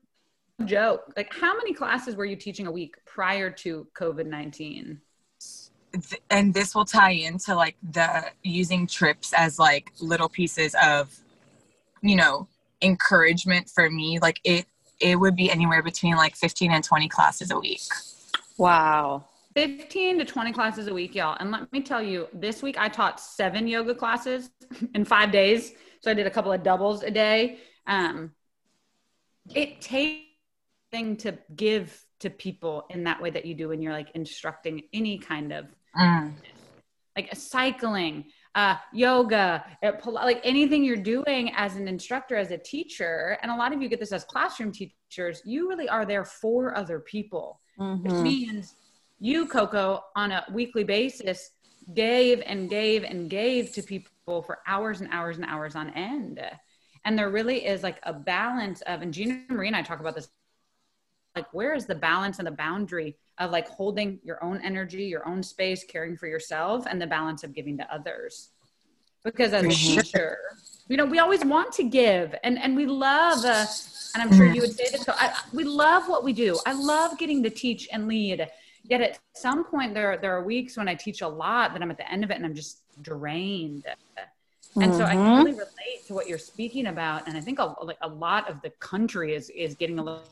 joke. 0.66 1.14
Like, 1.16 1.34
how 1.34 1.56
many 1.56 1.74
classes 1.74 2.16
were 2.16 2.26
you 2.26 2.36
teaching 2.36 2.66
a 2.66 2.72
week 2.72 2.96
prior 3.06 3.52
to 3.52 3.88
COVID 3.96 4.26
19? 4.26 5.00
And 6.30 6.54
this 6.54 6.76
will 6.76 6.86
tie 6.86 7.12
into 7.12 7.56
like 7.56 7.76
the 7.92 8.26
using 8.44 8.88
trips 8.88 9.34
as 9.34 9.60
like 9.60 9.92
little 10.02 10.30
pieces 10.30 10.76
of, 10.84 11.16
you 12.02 12.16
know, 12.16 12.48
encouragement 12.82 13.70
for 13.70 13.90
me 13.90 14.20
like 14.20 14.40
it 14.44 14.66
it 15.00 15.20
would 15.20 15.36
be 15.36 15.50
anywhere 15.52 15.84
between 15.84 16.16
like 16.16 16.36
15 16.36 16.72
and 16.72 16.84
20 16.84 17.08
classes 17.08 17.52
a 17.52 17.60
week 17.60 17.82
wow 18.58 19.26
15 19.56 20.20
to 20.20 20.26
20 20.26 20.54
classes 20.54 20.86
a 20.86 20.94
week, 20.94 21.16
y'all. 21.16 21.36
And 21.40 21.50
let 21.50 21.74
me 21.74 21.82
tell 21.82 22.00
you, 22.00 22.28
this 22.32 22.62
week 22.62 22.78
I 22.80 22.90
taught 22.90 23.20
seven 23.20 23.68
yoga 23.68 23.96
classes 23.96 24.52
in 24.94 25.04
five 25.04 25.32
days. 25.32 25.72
So 26.02 26.12
I 26.12 26.14
did 26.14 26.28
a 26.28 26.30
couple 26.30 26.54
of 26.54 26.62
doubles 26.62 27.02
a 27.02 27.10
day. 27.10 27.58
Um, 27.88 28.34
it 29.56 29.82
takes 29.82 30.28
thing 30.92 31.18
to 31.18 31.38
give 31.56 32.06
to 32.20 32.30
people 32.30 32.86
in 32.90 33.04
that 33.06 33.22
way 33.22 33.30
that 33.30 33.46
you 33.46 33.54
do 33.54 33.70
when 33.70 33.82
you're 33.82 33.94
like 33.94 34.12
instructing 34.16 34.84
any 34.94 35.18
kind 35.18 35.52
of 35.52 35.66
mm. 36.00 36.34
like 37.16 37.36
cycling, 37.36 38.26
uh, 38.58 38.76
yoga, 38.92 39.64
uh, 39.84 39.92
like 40.12 40.42
anything 40.44 40.84
you're 40.84 40.98
doing 40.98 41.52
as 41.56 41.76
an 41.76 41.88
instructor, 41.88 42.36
as 42.36 42.50
a 42.50 42.58
teacher. 42.58 43.38
And 43.44 43.52
a 43.52 43.56
lot 43.56 43.72
of 43.72 43.84
you 43.84 43.88
get 43.88 44.00
this 44.00 44.12
as 44.12 44.26
classroom 44.26 44.72
teachers. 44.72 45.44
You 45.46 45.70
really 45.70 45.88
are 45.88 46.08
there 46.08 46.26
for 46.26 46.76
other 46.76 47.00
people, 47.00 47.62
mm-hmm. 47.80 48.02
which 48.04 48.20
means 48.24 48.74
you, 49.20 49.46
Coco, 49.46 50.04
on 50.16 50.32
a 50.32 50.44
weekly 50.52 50.84
basis, 50.84 51.52
gave 51.94 52.42
and 52.48 52.68
gave 52.68 53.04
and 53.04 53.30
gave 53.30 53.74
to 53.74 53.84
people 53.84 54.42
for 54.42 54.58
hours 54.66 55.02
and 55.02 55.10
hours 55.12 55.38
and 55.38 55.46
hours 55.46 55.76
on 55.76 55.92
end. 55.92 56.42
And 57.06 57.18
there 57.18 57.30
really 57.30 57.64
is 57.64 57.84
like 57.84 58.00
a 58.04 58.12
balance 58.12 58.82
of, 58.82 59.04
and 59.04 59.14
Gina 59.14 59.44
Marie 59.50 59.68
and 59.68 59.76
I 59.76 59.84
talk 59.84 60.00
about 60.00 60.16
this 60.16 60.30
like 61.36 61.54
where 61.54 61.76
is 61.76 61.86
the 61.86 61.94
balance 61.94 62.40
and 62.40 62.48
the 62.48 62.52
boundary 62.52 63.16
of 63.40 63.52
like 63.52 63.68
holding 63.68 64.20
your 64.24 64.44
own 64.44 64.60
energy 64.64 65.04
your 65.04 65.28
own 65.28 65.44
space 65.44 65.84
caring 65.84 66.16
for 66.18 66.28
yourself 66.28 66.86
and 66.90 67.02
the 67.02 67.08
balance 67.08 67.44
of 67.44 67.54
giving 67.54 67.78
to 67.78 67.94
others 67.94 68.50
because 69.24 69.54
as 69.54 69.64
a 69.64 69.70
teacher 69.70 70.38
you 70.88 70.98
know 70.98 71.06
we 71.06 71.20
always 71.20 71.44
want 71.46 71.72
to 71.72 71.84
give 71.84 72.36
and 72.44 72.58
and 72.60 72.76
we 72.76 72.86
love 72.86 73.44
uh, 73.46 73.66
and 74.16 74.24
i'm 74.24 74.36
sure 74.36 74.46
you 74.46 74.62
would 74.62 74.74
say 74.74 74.86
this 74.92 75.02
so 75.02 75.14
I, 75.18 75.34
we 75.54 75.64
love 75.64 76.08
what 76.08 76.24
we 76.24 76.34
do 76.34 76.58
i 76.66 76.74
love 76.74 77.18
getting 77.18 77.44
to 77.44 77.50
teach 77.50 77.88
and 77.92 78.08
lead 78.08 78.48
yet 78.84 79.02
at 79.02 79.20
some 79.36 79.66
point 79.66 79.94
there 79.94 80.18
there 80.18 80.36
are 80.36 80.44
weeks 80.44 80.78
when 80.78 80.88
i 80.88 80.96
teach 80.96 81.22
a 81.22 81.28
lot 81.28 81.74
that 81.74 81.82
i'm 81.82 81.92
at 81.92 81.98
the 81.98 82.12
end 82.12 82.24
of 82.24 82.32
it 82.32 82.36
and 82.36 82.46
i'm 82.46 82.56
just 82.56 82.82
drained 83.02 83.86
and 84.82 84.94
so 84.94 85.04
I 85.04 85.14
can 85.14 85.24
mm-hmm. 85.24 85.44
really 85.44 85.52
relate 85.52 86.06
to 86.08 86.14
what 86.14 86.28
you're 86.28 86.38
speaking 86.38 86.88
about. 86.88 87.28
And 87.28 87.38
I 87.38 87.42
think 87.42 87.60
a, 87.60 87.76
like 87.82 87.98
a 88.02 88.08
lot 88.08 88.50
of 88.50 88.62
the 88.62 88.70
country 88.72 89.34
is 89.34 89.50
is 89.50 89.76
getting 89.76 90.00
a 90.00 90.04
little 90.04 90.24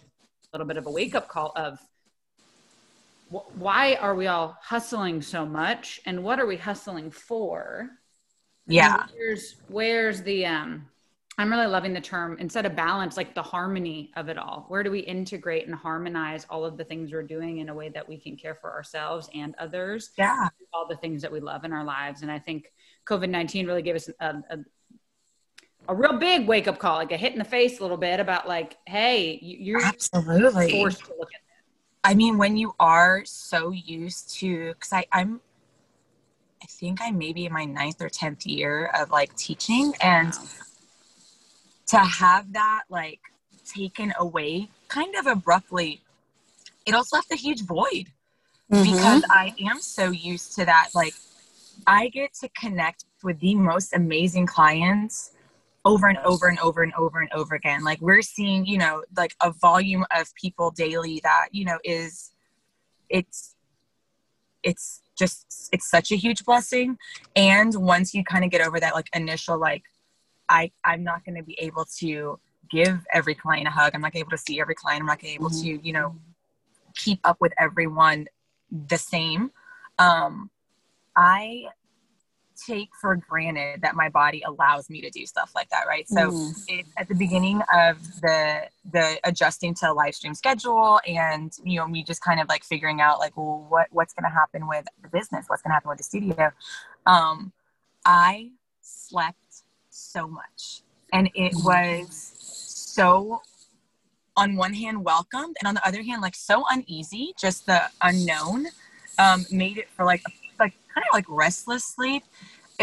little 0.53 0.67
bit 0.67 0.77
of 0.77 0.85
a 0.85 0.91
wake 0.91 1.15
up 1.15 1.27
call 1.27 1.51
of 1.55 1.79
why 3.29 3.95
are 3.95 4.15
we 4.15 4.27
all 4.27 4.57
hustling 4.61 5.21
so 5.21 5.45
much 5.45 5.99
and 6.05 6.23
what 6.23 6.39
are 6.39 6.45
we 6.45 6.57
hustling 6.57 7.11
for? 7.11 7.89
Yeah. 8.67 9.01
And 9.01 9.11
where's 9.15 9.55
where's 9.67 10.21
the 10.21 10.45
um 10.45 10.87
I'm 11.37 11.51
really 11.51 11.67
loving 11.67 11.91
the 11.91 12.01
term 12.01 12.37
instead 12.39 12.65
of 12.65 12.77
balance, 12.77 13.17
like 13.17 13.35
the 13.35 13.43
harmony 13.43 14.11
of 14.15 14.29
it 14.29 14.37
all. 14.37 14.65
Where 14.69 14.83
do 14.83 14.91
we 14.91 14.99
integrate 14.99 15.65
and 15.65 15.75
harmonize 15.75 16.45
all 16.49 16.63
of 16.63 16.77
the 16.77 16.85
things 16.85 17.11
we're 17.11 17.23
doing 17.23 17.57
in 17.57 17.67
a 17.67 17.73
way 17.73 17.89
that 17.89 18.07
we 18.07 18.17
can 18.17 18.37
care 18.37 18.55
for 18.55 18.71
ourselves 18.71 19.29
and 19.35 19.53
others? 19.59 20.11
Yeah. 20.17 20.47
All 20.73 20.87
the 20.87 20.95
things 20.95 21.21
that 21.23 21.31
we 21.31 21.41
love 21.41 21.65
in 21.65 21.73
our 21.73 21.83
lives. 21.83 22.21
And 22.21 22.31
I 22.31 22.39
think 22.39 22.71
COVID 23.05 23.29
19 23.29 23.67
really 23.67 23.81
gave 23.81 23.95
us 23.95 24.09
a, 24.21 24.35
a, 24.49 24.57
a 25.89 25.95
real 25.95 26.17
big 26.17 26.47
wake 26.47 26.69
up 26.69 26.79
call, 26.79 26.95
like 26.95 27.11
a 27.11 27.17
hit 27.17 27.33
in 27.33 27.39
the 27.39 27.43
face 27.43 27.79
a 27.79 27.81
little 27.81 27.97
bit 27.97 28.21
about 28.21 28.47
like, 28.47 28.77
hey, 28.85 29.37
you're 29.41 29.83
absolutely 29.83 30.71
forced 30.71 31.03
to 31.03 31.13
look 31.19 31.29
at. 31.33 31.41
I 32.05 32.13
mean, 32.13 32.37
when 32.37 32.55
you 32.55 32.75
are 32.79 33.23
so 33.25 33.71
used 33.71 34.35
to, 34.35 34.73
because 34.73 34.93
I 34.93 35.05
I'm, 35.11 35.41
I 36.61 36.67
think 36.67 36.99
I 37.01 37.09
may 37.09 37.33
be 37.33 37.47
in 37.47 37.51
my 37.51 37.65
ninth 37.65 37.99
or 37.99 38.09
tenth 38.09 38.45
year 38.45 38.91
of 38.95 39.09
like 39.09 39.35
teaching, 39.35 39.91
and 40.01 40.31
wow. 40.31 40.43
to 41.87 41.97
have 41.97 42.53
that 42.53 42.83
like 42.89 43.21
taken 43.65 44.13
away 44.19 44.69
kind 44.87 45.15
of 45.15 45.25
abruptly, 45.25 46.01
it 46.85 46.93
also 46.93 47.17
left 47.17 47.31
a 47.31 47.35
huge 47.35 47.63
void 47.63 48.11
mm-hmm. 48.71 48.83
because 48.83 49.23
I 49.31 49.55
am 49.67 49.79
so 49.79 50.11
used 50.11 50.53
to 50.57 50.65
that. 50.65 50.89
Like, 50.93 51.15
I 51.87 52.09
get 52.09 52.35
to 52.41 52.49
connect 52.49 53.05
with 53.23 53.39
the 53.39 53.55
most 53.55 53.95
amazing 53.95 54.45
clients 54.45 55.31
over 55.85 56.07
and 56.07 56.17
over 56.19 56.47
and 56.47 56.59
over 56.59 56.83
and 56.83 56.93
over 56.95 57.19
and 57.19 57.31
over 57.33 57.55
again. 57.55 57.83
Like 57.83 58.01
we're 58.01 58.21
seeing 58.21 58.65
you 58.65 58.77
know 58.77 59.03
like 59.15 59.35
a 59.41 59.51
volume 59.51 60.05
of 60.15 60.33
people 60.35 60.71
daily 60.71 61.21
that 61.23 61.47
you 61.51 61.65
know 61.65 61.79
is 61.83 62.31
it's 63.09 63.55
it's 64.63 65.01
just 65.17 65.69
it's 65.71 65.89
such 65.89 66.11
a 66.11 66.15
huge 66.15 66.43
blessing. 66.43 66.97
And 67.35 67.73
once 67.75 68.13
you 68.13 68.23
kind 68.23 68.43
of 68.43 68.51
get 68.51 68.65
over 68.65 68.79
that 68.79 68.95
like 68.95 69.09
initial 69.15 69.57
like 69.57 69.83
i 70.47 70.71
i'm 70.83 71.03
not 71.03 71.25
going 71.25 71.35
to 71.35 71.41
be 71.43 71.57
able 71.59 71.85
to 71.85 72.39
give 72.69 73.05
every 73.13 73.35
client 73.35 73.67
a 73.67 73.71
hug. 73.71 73.91
I'm 73.93 74.01
not 74.01 74.15
able 74.15 74.31
to 74.31 74.37
see 74.37 74.59
every 74.59 74.75
client. 74.75 75.01
I'm 75.01 75.07
not 75.07 75.23
able 75.23 75.49
mm-hmm. 75.49 75.79
to 75.79 75.87
you 75.87 75.93
know 75.93 76.15
keep 76.95 77.19
up 77.23 77.37
with 77.39 77.53
everyone 77.59 78.27
the 78.71 78.97
same. 78.97 79.51
Um 79.99 80.49
i 81.15 81.65
take 82.55 82.89
for 82.99 83.15
granted 83.15 83.81
that 83.81 83.95
my 83.95 84.09
body 84.09 84.43
allows 84.47 84.89
me 84.89 85.01
to 85.01 85.09
do 85.09 85.25
stuff 85.25 85.51
like 85.55 85.69
that 85.69 85.85
right 85.87 86.07
so 86.07 86.31
mm. 86.31 86.85
at 86.97 87.07
the 87.07 87.15
beginning 87.15 87.61
of 87.73 87.97
the 88.21 88.61
the 88.91 89.19
adjusting 89.23 89.73
to 89.73 89.91
a 89.91 89.93
live 89.93 90.15
stream 90.15 90.33
schedule 90.33 90.99
and 91.07 91.53
you 91.63 91.79
know 91.79 91.87
me 91.87 92.03
just 92.03 92.21
kind 92.21 92.39
of 92.39 92.47
like 92.49 92.63
figuring 92.63 93.01
out 93.01 93.19
like 93.19 93.35
well 93.37 93.65
what 93.69 93.87
what's 93.91 94.13
going 94.13 94.23
to 94.23 94.29
happen 94.29 94.67
with 94.67 94.85
the 95.01 95.09
business 95.09 95.45
what's 95.47 95.61
going 95.61 95.71
to 95.71 95.73
happen 95.73 95.89
with 95.89 95.97
the 95.97 96.03
studio 96.03 96.51
um 97.05 97.51
i 98.05 98.49
slept 98.81 99.63
so 99.89 100.27
much 100.27 100.81
and 101.13 101.29
it 101.35 101.53
mm. 101.53 101.65
was 101.65 102.33
so 102.39 103.41
on 104.37 104.55
one 104.55 104.73
hand 104.73 105.03
welcomed 105.03 105.55
and 105.59 105.67
on 105.67 105.73
the 105.73 105.87
other 105.87 106.03
hand 106.03 106.21
like 106.21 106.35
so 106.35 106.63
uneasy 106.69 107.33
just 107.39 107.65
the 107.65 107.81
unknown 108.01 108.67
um, 109.17 109.45
made 109.51 109.77
it 109.77 109.89
for 109.89 110.05
like 110.05 110.21
like 110.25 110.44
kind 110.95 111.05
of 111.09 111.13
like 111.13 111.25
restless 111.27 111.83
sleep. 111.83 112.23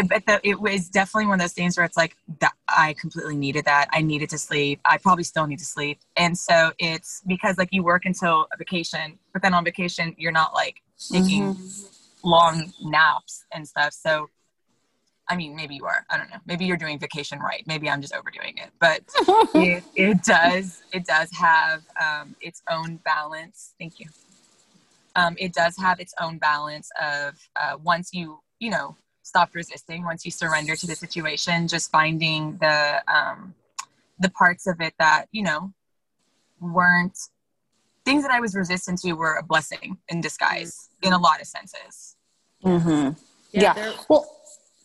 But 0.07 0.25
the, 0.25 0.39
it 0.43 0.59
was 0.59 0.89
definitely 0.89 1.27
one 1.27 1.35
of 1.35 1.43
those 1.43 1.53
things 1.53 1.77
where 1.77 1.85
it's 1.85 1.97
like 1.97 2.15
that 2.39 2.53
I 2.67 2.95
completely 2.99 3.35
needed 3.35 3.65
that. 3.65 3.89
I 3.91 4.01
needed 4.01 4.29
to 4.31 4.39
sleep. 4.39 4.79
I 4.85 4.97
probably 4.97 5.23
still 5.23 5.45
need 5.45 5.59
to 5.59 5.65
sleep. 5.65 5.99
And 6.17 6.35
so 6.35 6.71
it's 6.79 7.21
because 7.27 7.59
like 7.59 7.69
you 7.71 7.83
work 7.83 8.05
until 8.05 8.47
a 8.51 8.57
vacation, 8.57 9.19
but 9.33 9.43
then 9.43 9.53
on 9.53 9.63
vacation 9.63 10.15
you're 10.17 10.31
not 10.31 10.53
like 10.53 10.81
taking 11.11 11.53
mm-hmm. 11.53 12.27
long 12.27 12.73
naps 12.81 13.45
and 13.53 13.67
stuff. 13.67 13.93
So 13.93 14.29
I 15.29 15.37
mean, 15.37 15.55
maybe 15.55 15.75
you 15.75 15.85
are. 15.85 16.05
I 16.09 16.17
don't 16.17 16.29
know. 16.29 16.39
Maybe 16.45 16.65
you're 16.65 16.75
doing 16.75 16.99
vacation 16.99 17.39
right. 17.39 17.63
Maybe 17.65 17.89
I'm 17.89 18.01
just 18.01 18.13
overdoing 18.13 18.57
it. 18.57 18.71
But 18.79 19.03
it, 19.55 19.83
it 19.95 20.21
does. 20.23 20.83
It 20.91 21.05
does 21.05 21.29
have 21.31 21.83
um, 22.01 22.35
its 22.41 22.61
own 22.69 22.97
balance. 23.05 23.73
Thank 23.79 24.01
you 24.01 24.07
um, 25.15 25.35
it 25.39 25.53
does 25.53 25.77
have 25.77 25.99
its 25.99 26.13
own 26.19 26.37
balance 26.37 26.89
of 27.01 27.35
uh, 27.55 27.77
once 27.83 28.09
you 28.13 28.39
you 28.59 28.69
know 28.69 28.95
stop 29.23 29.49
resisting 29.53 30.03
once 30.03 30.25
you 30.25 30.31
surrender 30.31 30.75
to 30.75 30.85
the 30.87 30.95
situation 30.95 31.67
just 31.67 31.91
finding 31.91 32.57
the 32.57 33.01
um, 33.07 33.53
the 34.19 34.29
parts 34.29 34.67
of 34.67 34.81
it 34.81 34.93
that 34.99 35.25
you 35.31 35.43
know 35.43 35.71
weren't 36.59 37.17
things 38.05 38.23
that 38.23 38.31
i 38.31 38.39
was 38.39 38.55
resistant 38.55 38.99
to 38.99 39.13
were 39.13 39.35
a 39.35 39.43
blessing 39.43 39.97
in 40.09 40.21
disguise 40.21 40.89
mm-hmm. 40.95 41.07
in 41.07 41.13
a 41.13 41.19
lot 41.19 41.41
of 41.41 41.47
senses 41.47 42.15
mm-hmm. 42.63 43.09
yeah, 43.51 43.73
yeah. 43.75 43.93
well 44.09 44.25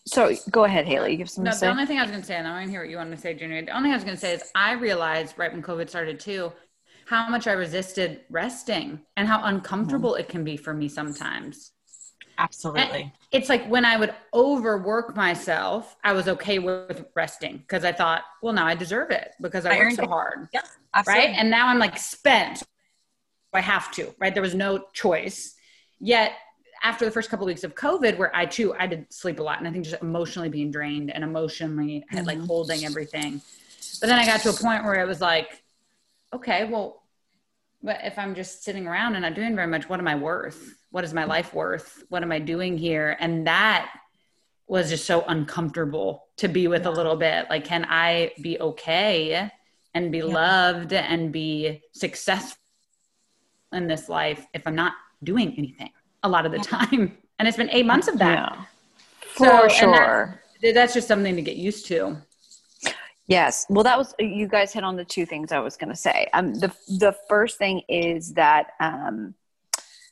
so 0.07 0.35
go 0.51 0.65
ahead 0.65 0.87
haley 0.87 1.13
you 1.13 1.19
have 1.19 1.31
something 1.31 1.51
no, 1.53 1.59
the 1.59 1.69
only 1.69 1.87
thing 1.87 1.99
i 1.99 2.03
was 2.03 2.11
going 2.11 2.23
to 2.23 2.27
say 2.27 2.37
and 2.37 2.47
i 2.47 2.53
want 2.53 2.65
to 2.65 2.71
hear 2.71 2.81
what 2.81 2.91
you 2.91 2.97
want 2.97 3.11
to 3.11 3.17
say 3.17 3.35
junior 3.35 3.63
the 3.63 3.77
only 3.77 3.89
thing 3.89 3.93
i 3.93 3.97
was 3.97 4.05
going 4.05 4.17
to 4.17 4.21
say 4.21 4.35
is 4.35 4.51
i 4.55 4.73
realized 4.73 5.35
right 5.37 5.53
when 5.53 5.63
covid 5.63 5.89
started 5.89 6.19
too 6.19 6.53
how 7.09 7.27
much 7.27 7.47
I 7.47 7.53
resisted 7.53 8.21
resting 8.29 9.01
and 9.17 9.27
how 9.27 9.43
uncomfortable 9.45 10.13
mm-hmm. 10.13 10.21
it 10.21 10.29
can 10.29 10.45
be 10.45 10.59
for 10.59 10.75
me 10.75 10.89
sometimes. 10.89 11.73
Absolutely. 12.37 13.01
And 13.01 13.13
it's 13.33 13.49
like 13.49 13.67
when 13.67 13.87
I 13.87 13.97
would 13.97 14.15
overwork 14.35 15.17
myself, 15.17 15.97
I 16.05 16.13
was 16.13 16.29
okay 16.29 16.59
with 16.59 17.07
resting 17.17 17.59
because 17.59 17.83
I 17.85 17.93
thought, 17.93 18.25
well, 18.43 18.53
now 18.53 18.67
I 18.67 18.75
deserve 18.75 19.11
it 19.11 19.31
because 19.41 19.65
I, 19.65 19.77
I 19.77 19.79
worked 19.79 19.97
so 19.97 20.03
it. 20.03 20.09
hard. 20.09 20.49
Yeah, 20.53 20.61
absolutely. 20.95 21.29
Right. 21.29 21.37
And 21.39 21.49
now 21.49 21.69
I'm 21.69 21.79
like 21.79 21.97
spent. 21.97 22.63
I 23.55 23.63
have 23.63 23.91
to, 23.93 24.15
right? 24.19 24.35
There 24.35 24.43
was 24.43 24.55
no 24.55 24.85
choice. 24.93 25.55
Yet 26.01 26.33
after 26.83 27.07
the 27.07 27.11
first 27.11 27.31
couple 27.31 27.47
of 27.47 27.49
weeks 27.49 27.65
of 27.65 27.75
COVID, 27.75 28.19
where 28.19 28.37
I 28.37 28.45
too, 28.45 28.75
I 28.79 28.87
did 28.87 29.11
sleep 29.11 29.41
a 29.41 29.43
lot 29.43 29.59
and 29.59 29.67
I 29.67 29.73
think 29.73 29.87
just 29.87 30.01
emotionally 30.03 30.51
being 30.51 30.71
drained 30.71 31.11
and 31.11 31.25
emotionally 31.25 32.05
mm-hmm. 32.13 32.27
like 32.27 32.39
holding 32.39 32.85
everything. 32.85 33.41
But 34.01 34.09
then 34.09 34.19
I 34.19 34.27
got 34.27 34.41
to 34.43 34.51
a 34.51 34.53
point 34.53 34.85
where 34.85 35.01
it 35.01 35.09
was 35.09 35.23
like, 35.23 35.63
okay, 36.35 36.65
well, 36.65 37.03
but 37.83 38.01
if 38.03 38.19
I'm 38.19 38.35
just 38.35 38.65
sitting 38.65 38.87
around 38.87 39.15
and 39.15 39.23
not 39.23 39.35
doing 39.35 39.55
very 39.55 39.69
much, 39.69 39.89
what 39.89 40.01
am 40.01 40.09
I 40.09 40.17
worth? 40.17 40.75
What 40.91 41.05
is 41.05 41.15
my 41.15 41.25
life 41.25 41.55
worth? 41.55 42.05
What 42.09 42.23
am 42.23 42.33
I 42.33 42.39
doing 42.39 42.77
here? 42.77 43.17
And 43.21 43.47
that 43.47 43.91
was 44.67 44.91
just 44.91 45.07
so 45.07 45.25
uncomfortable 45.27 46.27
to 46.39 46.49
be 46.49 46.69
with 46.69 46.87
a 46.87 46.91
little 46.91 47.17
bit. 47.17 47.47
Like, 47.49 47.65
can 47.65 47.87
I 47.89 48.33
be 48.43 48.61
okay 48.61 49.51
and 49.95 50.13
be 50.13 50.19
yeah. 50.19 50.25
loved 50.25 50.93
and 50.93 51.33
be 51.33 51.83
successful 51.93 52.59
in 53.73 53.87
this 53.87 54.09
life 54.09 54.45
if 54.53 54.67
I'm 54.67 54.75
not 54.75 54.93
doing 55.23 55.55
anything 55.57 55.91
a 56.23 56.29
lot 56.29 56.47
of 56.47 56.53
the 56.53 56.59
yeah. 56.59 56.65
time? 56.87 57.19
And 57.39 57.47
it's 57.47 57.57
been 57.57 57.71
eight 57.71 57.87
months 57.87 58.09
of 58.09 58.19
that. 58.19 58.53
Yeah. 58.53 58.65
For 59.35 59.69
so, 59.71 59.77
sure. 59.77 60.43
That, 60.63 60.75
that's 60.75 60.95
just 60.95 61.07
something 61.07 61.37
to 61.37 61.43
get 61.43 61.57
used 61.57 61.87
to. 61.87 62.17
Yes. 63.29 63.67
Well, 63.69 63.85
that 63.85 63.99
was 63.99 64.15
you 64.19 64.49
guys 64.49 64.73
hit 64.73 64.83
on 64.83 64.97
the 64.97 65.05
two 65.05 65.27
things 65.27 65.53
I 65.53 65.61
was 65.61 65.77
going 65.77 65.91
to 65.91 65.97
say. 65.97 66.29
Um, 66.33 66.55
the 66.55 66.75
the 66.99 67.15
first 67.29 67.59
thing 67.59 67.83
is 67.89 68.33
that 68.35 68.73
um, 68.81 69.35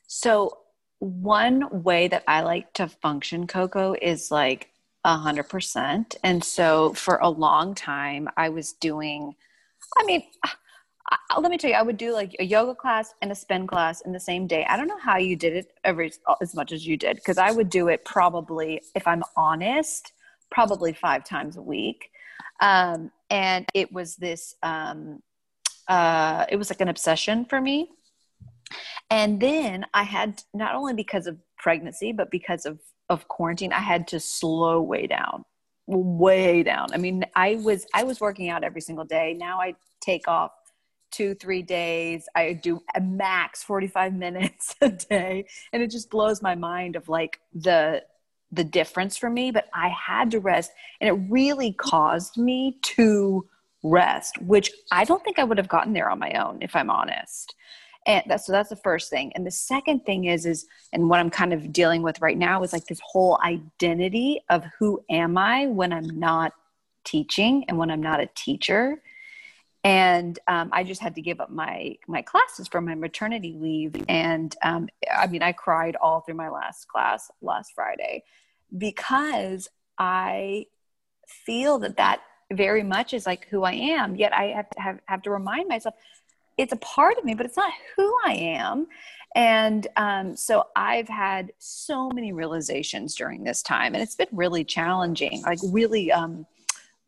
so 0.07 0.59
one 0.99 1.83
way 1.83 2.09
that 2.09 2.25
I 2.29 2.43
like 2.43 2.73
to 2.75 2.89
function, 2.89 3.47
Coco, 3.47 3.95
is 4.01 4.31
like 4.31 4.69
a 5.05 5.17
hundred 5.17 5.49
percent. 5.49 6.17
And 6.23 6.45
so 6.45 6.93
for 6.93 7.17
a 7.17 7.29
long 7.29 7.75
time, 7.75 8.29
I 8.37 8.51
was 8.51 8.75
doing, 8.75 9.35
I 9.99 10.05
mean, 10.05 10.23
I, 10.45 10.51
let 11.39 11.51
me 11.51 11.57
tell 11.57 11.71
you, 11.71 11.77
I 11.77 11.83
would 11.83 11.97
do 11.97 12.13
like 12.13 12.37
a 12.39 12.45
yoga 12.45 12.75
class 12.75 13.15
and 13.23 13.33
a 13.33 13.35
spin 13.35 13.67
class 13.67 14.03
in 14.03 14.13
the 14.13 14.21
same 14.21 14.47
day. 14.47 14.67
I 14.69 14.77
don't 14.77 14.89
know 14.89 14.99
how 14.99 15.17
you 15.17 15.37
did 15.37 15.55
it 15.55 15.73
every 15.85 16.13
as 16.43 16.55
much 16.55 16.71
as 16.71 16.87
you 16.87 16.99
did 16.99 17.17
because 17.17 17.39
I 17.39 17.51
would 17.51 17.71
do 17.71 17.89
it 17.89 18.05
probably, 18.05 18.83
if 18.95 19.07
I'm 19.07 19.23
honest, 19.37 20.13
probably 20.51 20.93
five 20.93 21.25
times 21.25 21.57
a 21.57 21.63
week. 21.63 22.11
Um, 22.61 23.11
and 23.31 23.67
it 23.75 23.93
was 23.93 24.17
this, 24.17 24.55
um, 24.63 25.21
uh, 25.89 26.47
it 26.49 26.57
was 26.57 26.71
like 26.71 26.81
an 26.81 26.89
obsession 26.89 27.45
for 27.45 27.61
me. 27.61 27.91
And 29.11 29.41
then 29.41 29.87
I 29.95 30.03
had 30.03 30.43
not 30.53 30.75
only 30.75 30.95
because 30.95 31.27
of 31.27 31.39
pregnancy, 31.59 32.13
but 32.13 32.31
because 32.31 32.67
of 32.67 32.81
of 33.09 33.29
quarantine, 33.29 33.73
I 33.73 33.81
had 33.81 34.09
to 34.09 34.19
slow 34.19 34.83
way 34.83 35.07
down, 35.07 35.45
way 35.87 36.65
down. 36.65 36.89
I 36.93 36.97
mean, 36.97 37.25
I 37.37 37.57
was 37.57 37.87
I 37.95 38.03
was 38.03 38.21
working 38.21 38.49
out 38.49 38.65
every 38.65 38.81
single 38.81 39.05
day. 39.05 39.35
Now 39.39 39.61
I 39.61 39.75
take 40.01 40.27
off 40.29 40.51
two 41.13 41.35
three 41.37 41.63
days 41.63 42.29
i 42.35 42.53
do 42.53 42.81
a 42.97 43.01
max 43.01 43.63
45 43.63 44.13
minutes 44.27 44.75
a 44.81 44.91
day 44.91 45.47
and 45.73 45.81
it 45.81 45.91
just 45.91 46.11
blows 46.11 46.43
my 46.43 46.57
mind 46.57 46.97
of 46.97 47.09
like 47.09 47.39
the 47.55 48.03
the 48.53 48.65
difference 48.65 49.17
for 49.17 49.29
me 49.29 49.51
but 49.51 49.69
i 49.75 49.89
had 49.89 50.31
to 50.31 50.41
rest 50.41 50.71
and 51.01 51.09
it 51.09 51.31
really 51.31 51.73
caused 51.73 52.37
me 52.39 52.79
to 52.83 53.47
rest 53.83 54.39
which 54.43 54.71
i 54.93 55.05
don't 55.05 55.23
think 55.25 55.39
i 55.39 55.45
would 55.45 55.59
have 55.59 55.69
gotten 55.69 55.93
there 55.93 56.11
on 56.11 56.19
my 56.19 56.33
own 56.33 56.59
if 56.61 56.75
i'm 56.77 56.91
honest. 56.91 57.55
And 58.07 58.23
that's 58.29 58.47
so 58.47 58.53
that's 58.53 58.69
the 58.69 58.77
first 58.77 59.11
thing. 59.11 59.33
And 59.35 59.45
the 59.45 59.51
second 59.51 60.07
thing 60.07 60.27
is 60.27 60.47
is 60.47 60.67
and 60.93 61.09
what 61.09 61.19
i'm 61.19 61.31
kind 61.31 61.53
of 61.53 61.73
dealing 61.73 62.03
with 62.03 62.21
right 62.21 62.39
now 62.39 62.63
is 62.63 62.73
like 62.73 62.87
this 62.87 63.01
whole 63.05 63.39
identity 63.45 64.41
of 64.49 64.65
who 64.79 65.01
am 65.11 65.37
i 65.37 65.67
when 65.67 65.93
i'm 65.93 66.19
not 66.19 66.53
teaching 67.05 67.65
and 67.69 67.77
when 67.77 67.91
i'm 67.91 68.03
not 68.03 68.21
a 68.21 68.29
teacher 68.35 69.03
and 69.87 70.41
um, 70.49 70.69
i 70.73 70.83
just 70.83 71.01
had 71.01 71.15
to 71.15 71.23
give 71.23 71.41
up 71.41 71.49
my 71.49 71.97
my 72.09 72.21
classes 72.21 72.67
for 72.67 72.81
my 72.81 72.97
maternity 72.97 73.57
leave. 73.59 73.95
And 74.09 74.55
um, 74.63 74.89
i 75.17 75.27
mean 75.29 75.43
i 75.43 75.53
cried 75.53 75.97
all 75.97 76.21
through 76.21 76.35
my 76.35 76.49
last 76.49 76.89
class 76.89 77.31
last 77.41 77.73
friday 77.73 78.25
because 78.77 79.69
i 79.97 80.67
feel 81.29 81.79
that 81.79 81.97
that 81.97 82.21
very 82.53 82.83
much 82.83 83.15
is 83.15 83.27
like 83.27 83.47
who 83.49 83.63
i 83.63 83.73
am. 83.73 84.17
Yet 84.17 84.35
i 84.35 84.47
have 84.47 84.69
to 84.71 84.81
have, 84.81 85.01
have 85.07 85.23
to 85.23 85.31
remind 85.31 85.69
myself 85.69 85.95
it's 86.59 86.73
a 86.73 86.77
part 86.79 87.17
of 87.19 87.25
me 87.25 87.35
but 87.35 87.47
it's 87.47 87.57
not 87.57 87.73
who 87.97 88.17
i 88.27 88.33
am. 88.33 88.89
And 89.37 89.87
um, 89.97 90.35
so 90.35 90.65
i've 90.75 91.09
had 91.09 91.53
so 91.59 92.11
many 92.11 92.33
realizations 92.33 93.15
during 93.15 93.45
this 93.45 93.63
time 93.63 93.95
and 93.95 94.03
it's 94.03 94.17
been 94.17 94.27
really 94.33 94.65
challenging 94.65 95.43
like 95.43 95.61
really 95.63 96.11
um, 96.11 96.45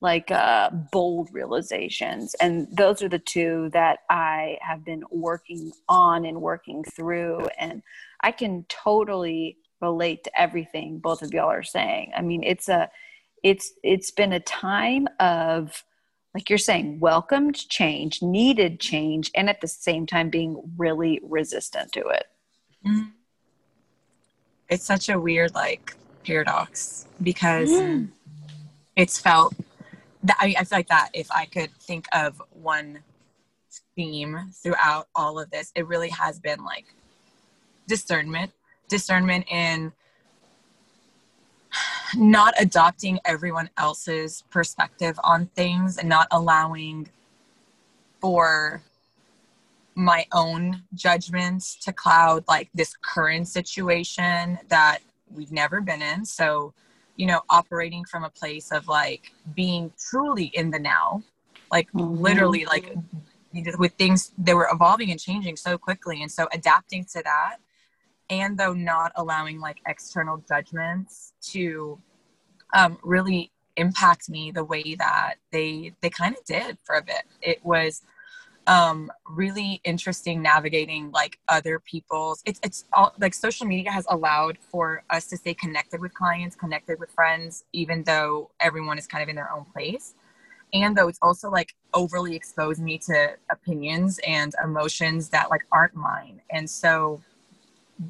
like 0.00 0.30
uh, 0.30 0.70
bold 0.92 1.28
realizations. 1.32 2.34
And 2.40 2.68
those 2.70 3.02
are 3.02 3.08
the 3.08 3.18
two 3.18 3.70
that 3.72 4.00
I 4.08 4.58
have 4.60 4.84
been 4.84 5.02
working 5.10 5.72
on 5.88 6.24
and 6.24 6.40
working 6.40 6.84
through. 6.84 7.48
And 7.58 7.82
I 8.20 8.32
can 8.32 8.64
totally 8.68 9.58
relate 9.80 10.24
to 10.24 10.40
everything 10.40 10.98
both 10.98 11.22
of 11.22 11.32
y'all 11.32 11.50
are 11.50 11.62
saying. 11.62 12.12
I 12.16 12.22
mean, 12.22 12.42
it's 12.44 12.68
a, 12.68 12.90
it's, 13.42 13.72
it's 13.82 14.10
been 14.10 14.32
a 14.32 14.40
time 14.40 15.08
of, 15.20 15.84
like 16.34 16.50
you're 16.50 16.58
saying, 16.58 17.00
welcomed 17.00 17.68
change, 17.68 18.22
needed 18.22 18.80
change, 18.80 19.30
and 19.34 19.48
at 19.48 19.60
the 19.60 19.68
same 19.68 20.06
time 20.06 20.30
being 20.30 20.62
really 20.76 21.20
resistant 21.22 21.90
to 21.92 22.00
it. 22.08 22.26
Mm-hmm. 22.86 23.10
It's 24.68 24.84
such 24.84 25.08
a 25.08 25.18
weird, 25.18 25.54
like, 25.54 25.96
paradox 26.24 27.06
because 27.22 27.70
mm. 27.70 28.06
it's 28.94 29.18
felt 29.18 29.54
that 30.24 30.36
I, 30.40 30.54
I 30.58 30.64
feel 30.64 30.78
like 30.78 30.88
that 30.88 31.10
if 31.14 31.30
I 31.30 31.46
could 31.46 31.70
think 31.80 32.06
of 32.12 32.42
one 32.50 33.00
theme 33.94 34.50
throughout 34.52 35.08
all 35.14 35.38
of 35.38 35.50
this, 35.50 35.72
it 35.74 35.86
really 35.86 36.10
has 36.10 36.38
been 36.38 36.64
like 36.64 36.86
discernment, 37.86 38.52
discernment 38.88 39.46
in 39.50 39.92
not 42.16 42.54
adopting 42.58 43.20
everyone 43.24 43.70
else's 43.76 44.42
perspective 44.50 45.18
on 45.22 45.46
things 45.46 45.98
and 45.98 46.08
not 46.08 46.26
allowing 46.30 47.08
for 48.20 48.82
my 49.94 50.24
own 50.32 50.82
judgments 50.94 51.76
to 51.76 51.92
cloud 51.92 52.44
like 52.46 52.70
this 52.72 52.94
current 53.02 53.48
situation 53.48 54.58
that 54.68 54.98
we've 55.34 55.52
never 55.52 55.80
been 55.80 56.00
in. 56.00 56.24
So 56.24 56.72
you 57.18 57.26
know, 57.26 57.42
operating 57.50 58.04
from 58.04 58.24
a 58.24 58.30
place 58.30 58.70
of 58.72 58.88
like 58.88 59.32
being 59.54 59.92
truly 59.98 60.46
in 60.54 60.70
the 60.70 60.78
now, 60.78 61.22
like 61.70 61.88
mm-hmm. 61.88 62.22
literally, 62.22 62.64
like 62.64 62.94
with 63.76 63.92
things 63.94 64.32
that 64.38 64.54
were 64.54 64.68
evolving 64.72 65.10
and 65.10 65.20
changing 65.20 65.56
so 65.56 65.76
quickly. 65.76 66.22
And 66.22 66.30
so 66.30 66.48
adapting 66.52 67.04
to 67.12 67.22
that, 67.24 67.56
and 68.30 68.56
though 68.56 68.72
not 68.72 69.12
allowing 69.16 69.58
like 69.58 69.80
external 69.86 70.42
judgments 70.48 71.32
to 71.50 71.98
um, 72.72 72.98
really 73.02 73.50
impact 73.76 74.28
me 74.28 74.50
the 74.52 74.64
way 74.64 74.94
that 74.94 75.34
they 75.50 75.92
they 76.00 76.10
kind 76.10 76.36
of 76.36 76.44
did 76.44 76.78
for 76.84 76.94
a 76.94 77.02
bit. 77.02 77.24
It 77.42 77.64
was 77.64 78.02
um, 78.68 79.10
really 79.26 79.80
interesting 79.82 80.42
navigating 80.42 81.10
like 81.10 81.38
other 81.48 81.80
people's 81.80 82.42
it's 82.44 82.60
it's 82.62 82.84
all 82.92 83.14
like 83.18 83.32
social 83.32 83.66
media 83.66 83.90
has 83.90 84.06
allowed 84.10 84.58
for 84.58 85.02
us 85.10 85.26
to 85.26 85.36
stay 85.38 85.54
connected 85.54 86.00
with 86.00 86.12
clients 86.12 86.54
connected 86.54 87.00
with 87.00 87.10
friends 87.10 87.64
even 87.72 88.02
though 88.04 88.50
everyone 88.60 88.98
is 88.98 89.06
kind 89.06 89.22
of 89.22 89.28
in 89.28 89.36
their 89.36 89.50
own 89.50 89.64
place. 89.72 90.14
And 90.74 90.94
though 90.94 91.08
it's 91.08 91.18
also 91.22 91.50
like 91.50 91.74
overly 91.94 92.36
exposed 92.36 92.80
me 92.80 92.98
to 92.98 93.36
opinions 93.50 94.20
and 94.26 94.54
emotions 94.62 95.30
that 95.30 95.48
like 95.48 95.62
aren't 95.72 95.94
mine. 95.94 96.42
And 96.50 96.68
so 96.68 97.22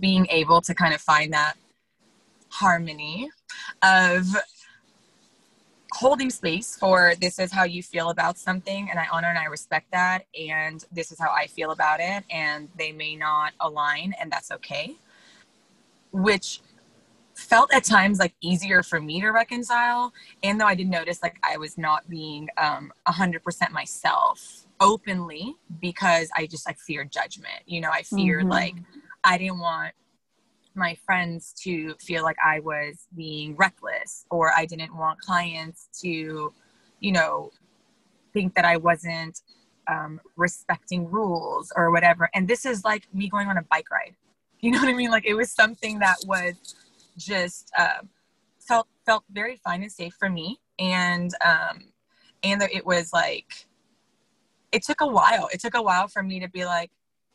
being 0.01 0.27
able 0.29 0.61
to 0.63 0.75
kind 0.75 0.93
of 0.93 1.01
find 1.01 1.33
that 1.33 1.55
harmony 2.49 3.31
of 3.83 4.25
holding 5.99 6.31
space 6.31 6.77
for 6.77 7.15
this 7.21 7.41
is 7.41 7.51
how 7.51 7.65
you 7.65 7.83
feel 7.83 8.11
about 8.11 8.39
something 8.39 8.89
and 8.89 9.01
i 9.01 9.07
honor 9.11 9.27
and 9.27 9.37
i 9.37 9.47
respect 9.47 9.91
that 9.91 10.27
and 10.39 10.85
this 10.93 11.11
is 11.11 11.19
how 11.19 11.29
i 11.37 11.45
feel 11.49 11.73
about 11.73 11.99
it 11.99 12.23
and 12.31 12.69
they 12.79 12.93
may 12.93 13.17
not 13.17 13.53
align 13.59 14.15
and 14.21 14.31
that's 14.31 14.53
okay 14.53 14.95
which 16.13 16.61
felt 17.35 17.75
at 17.75 17.83
times 17.83 18.21
like 18.21 18.33
easier 18.41 18.81
for 18.81 19.01
me 19.01 19.21
to 19.21 19.31
reconcile 19.31 20.13
and 20.45 20.61
though 20.61 20.67
i 20.67 20.75
did 20.77 20.89
notice 20.89 21.21
like 21.21 21.37
i 21.43 21.57
was 21.57 21.77
not 21.77 22.09
being 22.09 22.49
um 22.59 22.93
100% 23.09 23.73
myself 23.73 24.67
openly 24.79 25.57
because 25.81 26.31
i 26.37 26.47
just 26.47 26.65
like 26.65 26.79
feared 26.79 27.11
judgment 27.11 27.61
you 27.67 27.81
know 27.81 27.91
i 27.91 28.03
feared 28.03 28.43
mm-hmm. 28.43 28.53
like 28.53 28.77
i 29.25 29.37
didn't 29.37 29.59
want 29.59 29.93
my 30.79 30.97
friends 31.05 31.53
to 31.65 31.95
feel 32.01 32.23
like 32.23 32.37
I 32.45 32.61
was 32.61 33.07
being 33.15 33.57
reckless 33.57 34.25
or 34.31 34.53
I 34.57 34.65
didn't 34.65 34.97
want 34.97 35.21
clients 35.21 35.89
to, 36.03 36.53
you 37.01 37.13
know, 37.13 37.51
think 38.33 38.55
that 38.55 38.65
I 38.65 38.77
wasn't 38.77 39.41
um, 39.89 40.21
respecting 40.37 41.11
rules 41.11 41.73
or 41.75 41.91
whatever. 41.91 42.31
And 42.35 42.47
this 42.47 42.65
is 42.65 42.85
like 42.85 43.13
me 43.13 43.29
going 43.29 43.49
on 43.49 43.57
a 43.59 43.63
bike 43.63 43.91
ride. 43.91 44.15
You 44.61 44.73
know 44.73 44.81
what 44.81 44.89
I 44.89 44.93
mean? 44.93 45.13
Like 45.13 45.25
it 45.25 45.35
was 45.35 45.53
something 45.53 46.01
that 46.01 46.17
was 46.27 46.55
just 47.17 47.71
uh, 47.79 48.03
felt 48.59 48.89
felt 49.07 49.23
very 49.31 49.55
fine 49.55 49.83
and 49.83 49.93
safe 49.93 50.15
for 50.19 50.29
me. 50.29 50.59
And 50.81 51.31
um, 51.45 51.93
and 52.43 52.61
it 52.63 52.85
was 52.85 53.13
like 53.13 53.69
it 54.73 54.83
took 54.83 55.01
a 55.01 55.07
while. 55.07 55.49
It 55.53 55.61
took 55.61 55.77
a 55.77 55.83
while 55.83 56.09
for 56.09 56.25
me 56.25 56.41
to 56.41 56.49
be 56.49 56.65
like, 56.65 56.91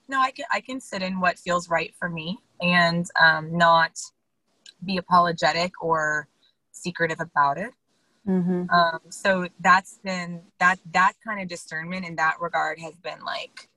no, 0.10 0.19
I 0.19 0.32
can 0.32 0.43
I 0.51 0.60
can 0.60 0.82
sit 0.82 1.01
in 1.01 1.21
what 1.21 1.39
feels 1.39 1.69
right 1.69 1.93
for 1.97 2.10
me 2.10 2.39
and 2.63 3.06
um, 3.21 3.56
not 3.56 3.99
be 4.84 4.97
apologetic 4.97 5.84
or 5.84 6.28
secretive 6.71 7.19
about 7.19 7.58
it. 7.58 7.71
Mm-hmm. 8.28 8.69
Um, 8.69 8.99
so 9.10 9.47
that's 9.60 9.99
been 10.04 10.41
that 10.60 10.80
that 10.93 11.13
kind 11.26 11.41
of 11.41 11.49
discernment 11.49 12.06
in 12.06 12.15
that 12.15 12.39
regard 12.39 12.80
has 12.80 12.95
been 12.95 13.23
like 13.26 13.67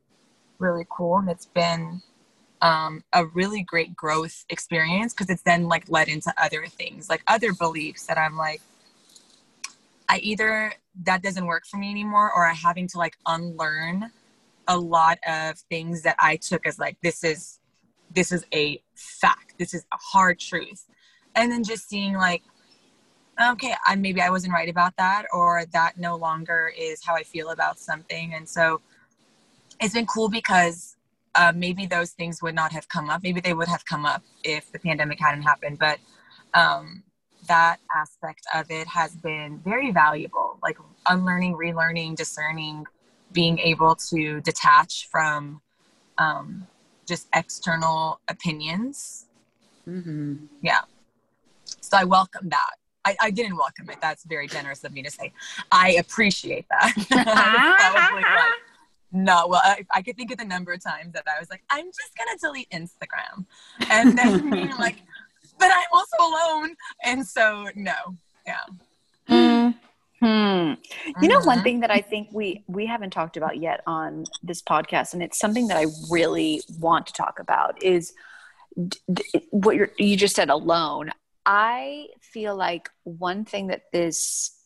really 0.58 0.86
cool, 0.88 1.18
and 1.18 1.28
it's 1.28 1.46
been 1.46 2.00
um, 2.62 3.02
a 3.12 3.26
really 3.26 3.62
great 3.62 3.94
growth 3.96 4.44
experience 4.48 5.12
because 5.12 5.30
it's 5.30 5.42
then 5.42 5.64
like 5.68 5.88
led 5.88 6.08
into 6.08 6.32
other 6.40 6.66
things, 6.66 7.10
like 7.10 7.22
other 7.26 7.52
beliefs 7.52 8.06
that 8.06 8.18
I'm 8.18 8.36
like, 8.36 8.60
I 10.08 10.18
either 10.18 10.72
that 11.04 11.22
doesn't 11.22 11.44
work 11.44 11.66
for 11.66 11.76
me 11.76 11.90
anymore, 11.90 12.32
or 12.32 12.46
I'm 12.46 12.54
having 12.54 12.86
to 12.88 12.98
like 12.98 13.16
unlearn 13.26 14.12
a 14.68 14.78
lot 14.78 15.18
of 15.26 15.58
things 15.70 16.02
that 16.02 16.16
I 16.20 16.36
took 16.36 16.66
as 16.66 16.78
like 16.78 16.96
this 17.02 17.24
is 17.24 17.58
this 18.16 18.32
is 18.32 18.44
a 18.52 18.82
fact 18.94 19.54
this 19.58 19.72
is 19.72 19.84
a 19.92 19.96
hard 19.96 20.40
truth 20.40 20.86
and 21.36 21.52
then 21.52 21.62
just 21.62 21.88
seeing 21.88 22.14
like 22.14 22.42
okay 23.50 23.74
i 23.86 23.94
maybe 23.94 24.20
i 24.20 24.30
wasn't 24.30 24.52
right 24.52 24.68
about 24.68 24.96
that 24.96 25.24
or 25.32 25.64
that 25.72 25.96
no 25.96 26.16
longer 26.16 26.72
is 26.76 27.04
how 27.04 27.14
i 27.14 27.22
feel 27.22 27.50
about 27.50 27.78
something 27.78 28.34
and 28.34 28.48
so 28.48 28.80
it's 29.80 29.94
been 29.94 30.06
cool 30.06 30.28
because 30.28 30.96
uh, 31.34 31.52
maybe 31.54 31.86
those 31.86 32.12
things 32.12 32.42
would 32.42 32.54
not 32.54 32.72
have 32.72 32.88
come 32.88 33.10
up. 33.10 33.22
Maybe 33.22 33.40
they 33.40 33.52
would 33.52 33.68
have 33.68 33.84
come 33.84 34.06
up 34.06 34.22
if 34.42 34.72
the 34.72 34.78
pandemic 34.78 35.20
hadn't 35.20 35.42
happened. 35.42 35.78
But 35.78 35.98
um, 36.54 37.02
that 37.46 37.78
aspect 37.94 38.46
of 38.54 38.70
it 38.70 38.86
has 38.88 39.14
been 39.16 39.60
very 39.64 39.92
valuable, 39.92 40.58
like 40.62 40.78
unlearning, 41.06 41.54
relearning, 41.54 42.16
discerning, 42.16 42.86
being 43.32 43.58
able 43.58 43.94
to 43.94 44.40
detach 44.40 45.08
from 45.10 45.60
um, 46.18 46.66
just 47.06 47.28
external 47.34 48.20
opinions. 48.28 49.26
Mm-hmm. 49.88 50.46
Yeah. 50.62 50.80
So 51.80 51.96
I 51.96 52.04
welcome 52.04 52.48
that. 52.48 52.70
I, 53.04 53.16
I, 53.20 53.30
didn't 53.30 53.56
welcome 53.56 53.88
it. 53.88 53.98
That's 54.02 54.24
very 54.24 54.48
generous 54.48 54.82
of 54.82 54.92
me 54.92 55.02
to 55.02 55.10
say. 55.10 55.32
I 55.70 55.92
appreciate 55.92 56.66
that. 56.70 56.92
probably 57.08 58.22
like, 58.22 58.52
no, 59.12 59.46
well, 59.46 59.60
I, 59.62 59.86
I, 59.94 60.02
could 60.02 60.16
think 60.16 60.32
of 60.32 60.38
the 60.38 60.44
number 60.44 60.72
of 60.72 60.82
times 60.82 61.12
that 61.12 61.24
I 61.26 61.38
was 61.38 61.48
like, 61.48 61.62
I'm 61.70 61.86
just 61.86 62.16
gonna 62.18 62.36
delete 62.38 62.68
Instagram, 62.70 63.46
and 63.90 64.18
then 64.18 64.50
being 64.50 64.76
like, 64.78 64.96
but 65.58 65.70
I'm 65.72 65.86
also 65.92 66.16
alone, 66.20 66.74
and 67.04 67.24
so 67.24 67.68
no, 67.76 67.94
yeah. 68.46 69.72
Hmm. 70.20 70.74
You 71.20 71.28
know, 71.28 71.40
one 71.40 71.58
mm-hmm. 71.58 71.62
thing 71.62 71.80
that 71.80 71.90
I 71.90 72.00
think 72.00 72.28
we 72.32 72.64
we 72.66 72.86
haven't 72.86 73.10
talked 73.10 73.36
about 73.36 73.58
yet 73.58 73.82
on 73.86 74.24
this 74.42 74.62
podcast, 74.62 75.12
and 75.12 75.22
it's 75.22 75.38
something 75.38 75.68
that 75.68 75.76
I 75.76 75.86
really 76.10 76.62
want 76.78 77.06
to 77.08 77.12
talk 77.12 77.38
about 77.38 77.82
is 77.82 78.14
d- 78.88 78.98
what 79.50 79.76
you 79.76 79.88
you 79.98 80.16
just 80.16 80.34
said 80.34 80.48
alone. 80.48 81.10
I 81.44 82.08
feel 82.20 82.56
like 82.56 82.88
one 83.04 83.44
thing 83.44 83.68
that 83.68 83.82
this 83.92 84.56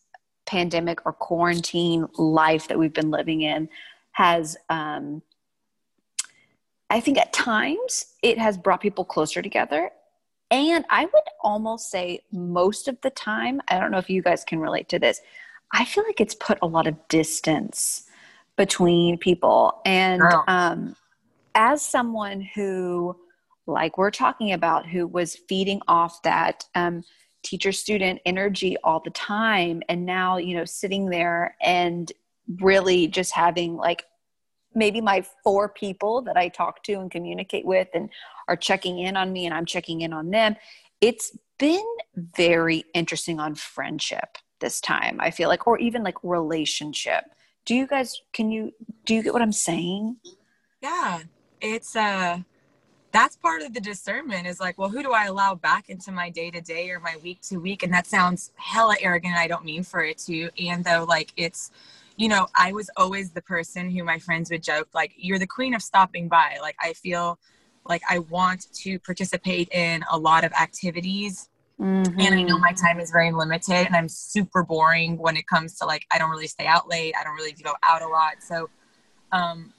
pandemic 0.47 1.05
or 1.05 1.13
quarantine 1.13 2.07
life 2.17 2.69
that 2.69 2.79
we've 2.79 2.93
been 2.93 3.11
living 3.11 3.43
in 3.43 3.69
has, 4.13 4.57
um, 4.69 5.23
I 6.89 7.01
think 7.01 7.19
at 7.19 7.33
times 7.33 8.07
it 8.23 8.39
has 8.39 8.59
brought 8.59 8.81
people 8.81 9.05
closer 9.05 9.43
together. 9.43 9.91
And 10.51 10.85
I 10.91 11.05
would 11.05 11.23
almost 11.43 11.91
say 11.91 12.21
most 12.33 12.89
of 12.89 13.01
the 13.03 13.11
time, 13.11 13.61
I 13.69 13.79
don't 13.79 13.91
know 13.91 13.99
if 13.99 14.11
you 14.11 14.23
guys 14.23 14.45
can 14.45 14.59
relate 14.59 14.89
to 14.89 14.99
this, 14.99 15.21
I 15.73 15.85
feel 15.85 16.05
like 16.05 16.21
it's 16.21 16.35
put 16.35 16.59
a 16.63 16.67
lot 16.67 16.87
of 16.87 16.97
distance 17.09 18.05
between 18.57 19.17
people. 19.17 19.81
And 19.85 20.23
um, 20.49 20.97
as 21.55 21.83
someone 21.83 22.41
who, 22.55 23.17
like 23.67 23.97
we're 23.97 24.11
talking 24.11 24.53
about, 24.53 24.87
who 24.87 25.07
was 25.07 25.37
feeding 25.49 25.81
off 25.87 26.23
that 26.23 26.65
um, 26.75 27.05
teacher 27.45 27.71
student 27.71 28.21
energy 28.27 28.77
all 28.83 29.01
the 29.01 29.11
time, 29.11 29.83
and 29.89 30.05
now, 30.05 30.37
you 30.37 30.57
know, 30.57 30.65
sitting 30.65 31.07
there 31.07 31.57
and 31.63 32.13
really 32.61 33.07
just 33.07 33.33
having 33.33 33.77
like 33.77 34.05
maybe 34.75 35.01
my 35.01 35.25
four 35.43 35.69
people 35.69 36.23
that 36.23 36.37
I 36.37 36.49
talk 36.49 36.83
to 36.85 36.95
and 36.95 37.11
communicate 37.11 37.65
with 37.65 37.89
and 37.95 38.09
are 38.49 38.57
checking 38.57 38.99
in 38.99 39.17
on 39.17 39.33
me 39.33 39.47
and 39.47 39.55
I'm 39.55 39.67
checking 39.67 40.01
in 40.03 40.13
on 40.13 40.31
them. 40.31 40.57
It's 41.01 41.37
been 41.61 41.85
very 42.17 42.85
interesting 42.95 43.39
on 43.39 43.55
friendship 43.55 44.39
this 44.61 44.81
time 44.81 45.19
i 45.21 45.31
feel 45.31 45.49
like 45.49 45.67
or 45.67 45.79
even 45.79 46.03
like 46.03 46.17
relationship 46.23 47.25
do 47.65 47.75
you 47.75 47.87
guys 47.87 48.23
can 48.33 48.51
you 48.51 48.73
do 49.05 49.15
you 49.15 49.23
get 49.23 49.33
what 49.33 49.43
i'm 49.43 49.53
saying 49.53 50.17
yeah 50.83 51.21
it's 51.61 51.97
uh 51.97 52.39
that's 53.13 53.37
part 53.37 53.61
of 53.63 53.75
the 53.75 53.81
discernment 53.81 54.47
is 54.47 54.61
like 54.61 54.79
well 54.79 54.89
who 54.89 55.03
do 55.03 55.13
i 55.13 55.27
allow 55.27 55.55
back 55.55 55.91
into 55.91 56.13
my 56.13 56.31
day 56.31 56.51
to 56.51 56.61
day 56.61 56.91
or 56.91 57.01
my 57.01 57.17
week 57.23 57.41
to 57.43 57.59
week 57.59 57.83
and 57.83 57.93
that 57.93 58.07
sounds 58.07 58.53
hella 58.57 58.97
arrogant 59.01 59.35
i 59.35 59.47
don't 59.47 59.65
mean 59.65 59.83
for 59.83 60.03
it 60.03 60.17
to 60.17 60.49
and 60.59 60.85
though 60.85 61.05
like 61.09 61.33
it's 61.37 61.71
you 62.21 62.29
know 62.29 62.47
i 62.55 62.71
was 62.73 62.91
always 62.97 63.31
the 63.31 63.43
person 63.43 63.91
who 63.91 64.05
my 64.05 64.19
friends 64.19 64.51
would 64.51 64.63
joke 64.63 64.89
like 64.93 65.13
you're 65.17 65.39
the 65.39 65.47
queen 65.47 65.75
of 65.75 65.83
stopping 65.83 66.29
by 66.29 66.59
like 66.61 66.77
i 66.81 66.93
feel 66.93 67.39
like 67.87 68.03
i 68.11 68.19
want 68.19 68.67
to 68.75 68.99
participate 68.99 69.69
in 69.73 70.05
a 70.13 70.19
lot 70.19 70.45
of 70.45 70.53
activities 70.53 71.49
Mm-hmm. 71.81 72.21
And 72.21 72.35
I 72.35 72.43
know 72.43 72.59
my 72.59 72.73
time 72.73 73.01
is 73.01 73.11
very 73.11 73.33
limited 73.33 73.87
and 73.87 73.97
I'm 73.97 74.09
super 74.09 74.63
boring 74.63 75.17
when 75.17 75.35
it 75.35 75.47
comes 75.47 75.79
to 75.79 75.87
like, 75.87 76.05
I 76.11 76.19
don't 76.19 76.29
really 76.29 76.47
stay 76.47 76.67
out 76.67 76.91
late. 76.91 77.15
I 77.19 77.25
don't 77.25 77.35
really 77.35 77.53
go 77.53 77.73
out 77.83 78.03
a 78.03 78.07
lot. 78.07 78.43
So, 78.43 78.69
um, 79.33 79.73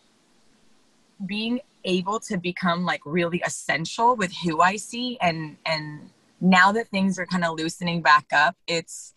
being 1.24 1.60
able 1.84 2.20
to 2.22 2.38
become 2.38 2.86
like 2.86 3.02
really 3.06 3.40
essential 3.46 4.16
with 4.16 4.34
who 4.44 4.62
I 4.62 4.78
see 4.78 5.20
and, 5.22 5.58
and 5.68 6.10
now 6.40 6.72
that 6.72 6.88
things 6.88 7.20
are 7.20 7.28
kind 7.28 7.46
of 7.46 7.60
loosening 7.60 8.02
back 8.02 8.26
up, 8.34 8.56
it's, 8.66 9.14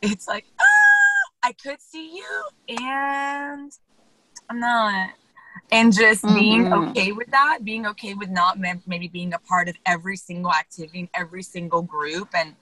it's 0.00 0.28
like, 0.28 0.44
ah, 0.60 0.71
I 1.42 1.52
could 1.52 1.80
see 1.80 2.16
you 2.16 2.44
and 2.68 3.72
I'm 4.48 4.60
not 4.60 5.10
and 5.70 5.92
just 5.92 6.22
mm-hmm. 6.22 6.34
being 6.34 6.72
okay 6.72 7.12
with 7.12 7.30
that 7.30 7.58
being 7.64 7.86
okay 7.86 8.14
with 8.14 8.30
not 8.30 8.58
maybe 8.86 9.08
being 9.08 9.34
a 9.34 9.38
part 9.38 9.68
of 9.68 9.76
every 9.86 10.16
single 10.16 10.52
activity 10.52 11.10
every 11.14 11.42
single 11.42 11.82
group 11.82 12.28
and 12.34 12.54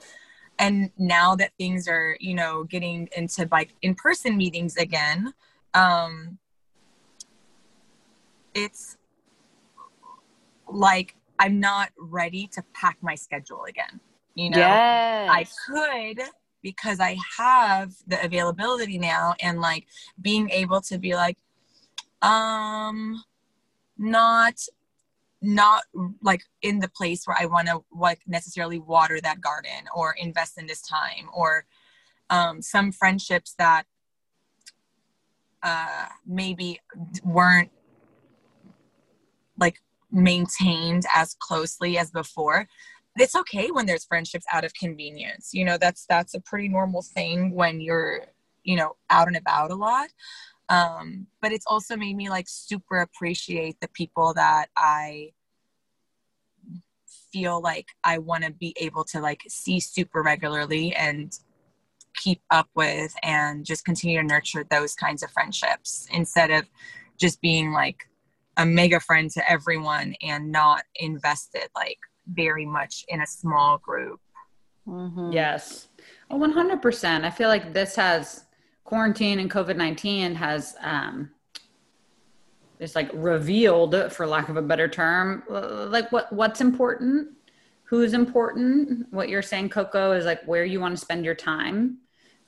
and 0.58 0.90
now 0.98 1.34
that 1.34 1.52
things 1.58 1.88
are 1.88 2.16
you 2.20 2.34
know 2.34 2.64
getting 2.64 3.08
into 3.16 3.48
like 3.50 3.74
in-person 3.82 4.36
meetings 4.36 4.76
again 4.76 5.32
um 5.74 6.38
it's 8.54 8.96
like 10.68 11.14
i'm 11.38 11.60
not 11.60 11.90
ready 11.98 12.46
to 12.46 12.62
pack 12.74 12.96
my 13.00 13.14
schedule 13.14 13.64
again 13.68 14.00
you 14.34 14.50
know 14.50 14.58
yes. 14.58 15.30
i 15.30 15.46
could 15.66 16.22
because 16.62 17.00
i 17.00 17.16
have 17.38 17.92
the 18.06 18.22
availability 18.24 18.98
now 18.98 19.34
and 19.40 19.60
like 19.60 19.86
being 20.20 20.50
able 20.50 20.80
to 20.80 20.98
be 20.98 21.14
like 21.14 21.38
um 22.22 23.22
not 23.96 24.54
not 25.42 25.82
like 26.22 26.42
in 26.62 26.80
the 26.80 26.88
place 26.88 27.26
where 27.26 27.36
i 27.38 27.46
want 27.46 27.66
to 27.66 27.82
like 27.92 28.20
necessarily 28.26 28.78
water 28.78 29.20
that 29.20 29.40
garden 29.40 29.86
or 29.94 30.14
invest 30.18 30.58
in 30.58 30.66
this 30.66 30.82
time 30.82 31.28
or 31.34 31.64
um 32.28 32.60
some 32.60 32.92
friendships 32.92 33.54
that 33.58 33.84
uh 35.62 36.06
maybe 36.26 36.78
weren't 37.24 37.70
like 39.58 39.80
maintained 40.10 41.04
as 41.14 41.36
closely 41.38 41.96
as 41.96 42.10
before 42.10 42.68
it's 43.16 43.34
okay 43.34 43.70
when 43.70 43.86
there's 43.86 44.04
friendships 44.04 44.46
out 44.52 44.64
of 44.64 44.72
convenience 44.74 45.50
you 45.52 45.64
know 45.64 45.76
that's 45.76 46.06
that's 46.08 46.34
a 46.34 46.40
pretty 46.40 46.68
normal 46.68 47.02
thing 47.02 47.52
when 47.54 47.80
you're 47.80 48.26
you 48.64 48.76
know 48.76 48.96
out 49.08 49.28
and 49.28 49.36
about 49.36 49.70
a 49.70 49.74
lot. 49.74 50.08
Um, 50.68 51.26
but 51.42 51.52
it's 51.52 51.66
also 51.66 51.96
made 51.96 52.16
me 52.16 52.30
like 52.30 52.46
super 52.48 53.00
appreciate 53.00 53.80
the 53.80 53.88
people 53.88 54.34
that 54.34 54.66
I 54.76 55.32
feel 57.32 57.60
like 57.60 57.88
I 58.04 58.18
want 58.18 58.44
to 58.44 58.52
be 58.52 58.74
able 58.78 59.04
to 59.04 59.20
like 59.20 59.40
see 59.48 59.80
super 59.80 60.22
regularly 60.22 60.94
and 60.94 61.36
keep 62.14 62.40
up 62.50 62.68
with 62.74 63.14
and 63.22 63.64
just 63.64 63.84
continue 63.84 64.20
to 64.20 64.26
nurture 64.26 64.64
those 64.68 64.94
kinds 64.94 65.22
of 65.22 65.30
friendships 65.30 66.06
instead 66.12 66.50
of 66.50 66.64
just 67.18 67.40
being 67.40 67.72
like 67.72 68.08
a 68.56 68.66
mega 68.66 69.00
friend 69.00 69.30
to 69.30 69.50
everyone 69.50 70.14
and 70.22 70.52
not 70.52 70.82
invested 70.96 71.68
like 71.74 71.98
very 72.32 72.66
much 72.66 73.04
in 73.08 73.20
a 73.20 73.26
small 73.26 73.78
group. 73.78 74.20
Mm-hmm. 74.86 75.32
Yes. 75.32 75.88
100%. 76.30 77.24
I 77.24 77.30
feel 77.30 77.48
like 77.48 77.72
this 77.72 77.96
has 77.96 78.44
quarantine 78.84 79.38
and 79.38 79.50
COVID 79.50 79.76
19 79.76 80.34
has 80.34 80.76
um, 80.80 81.30
it's 82.80 82.96
like 82.96 83.10
revealed, 83.12 84.10
for 84.10 84.26
lack 84.26 84.48
of 84.48 84.56
a 84.56 84.62
better 84.62 84.88
term, 84.88 85.44
like 85.48 86.10
what 86.10 86.32
what's 86.32 86.62
important, 86.62 87.28
who's 87.84 88.14
important. 88.14 89.06
What 89.10 89.28
you're 89.28 89.42
saying, 89.42 89.68
Coco, 89.68 90.12
is 90.12 90.24
like 90.24 90.42
where 90.44 90.64
you 90.64 90.80
want 90.80 90.96
to 90.96 91.00
spend 91.00 91.24
your 91.24 91.34
time, 91.34 91.98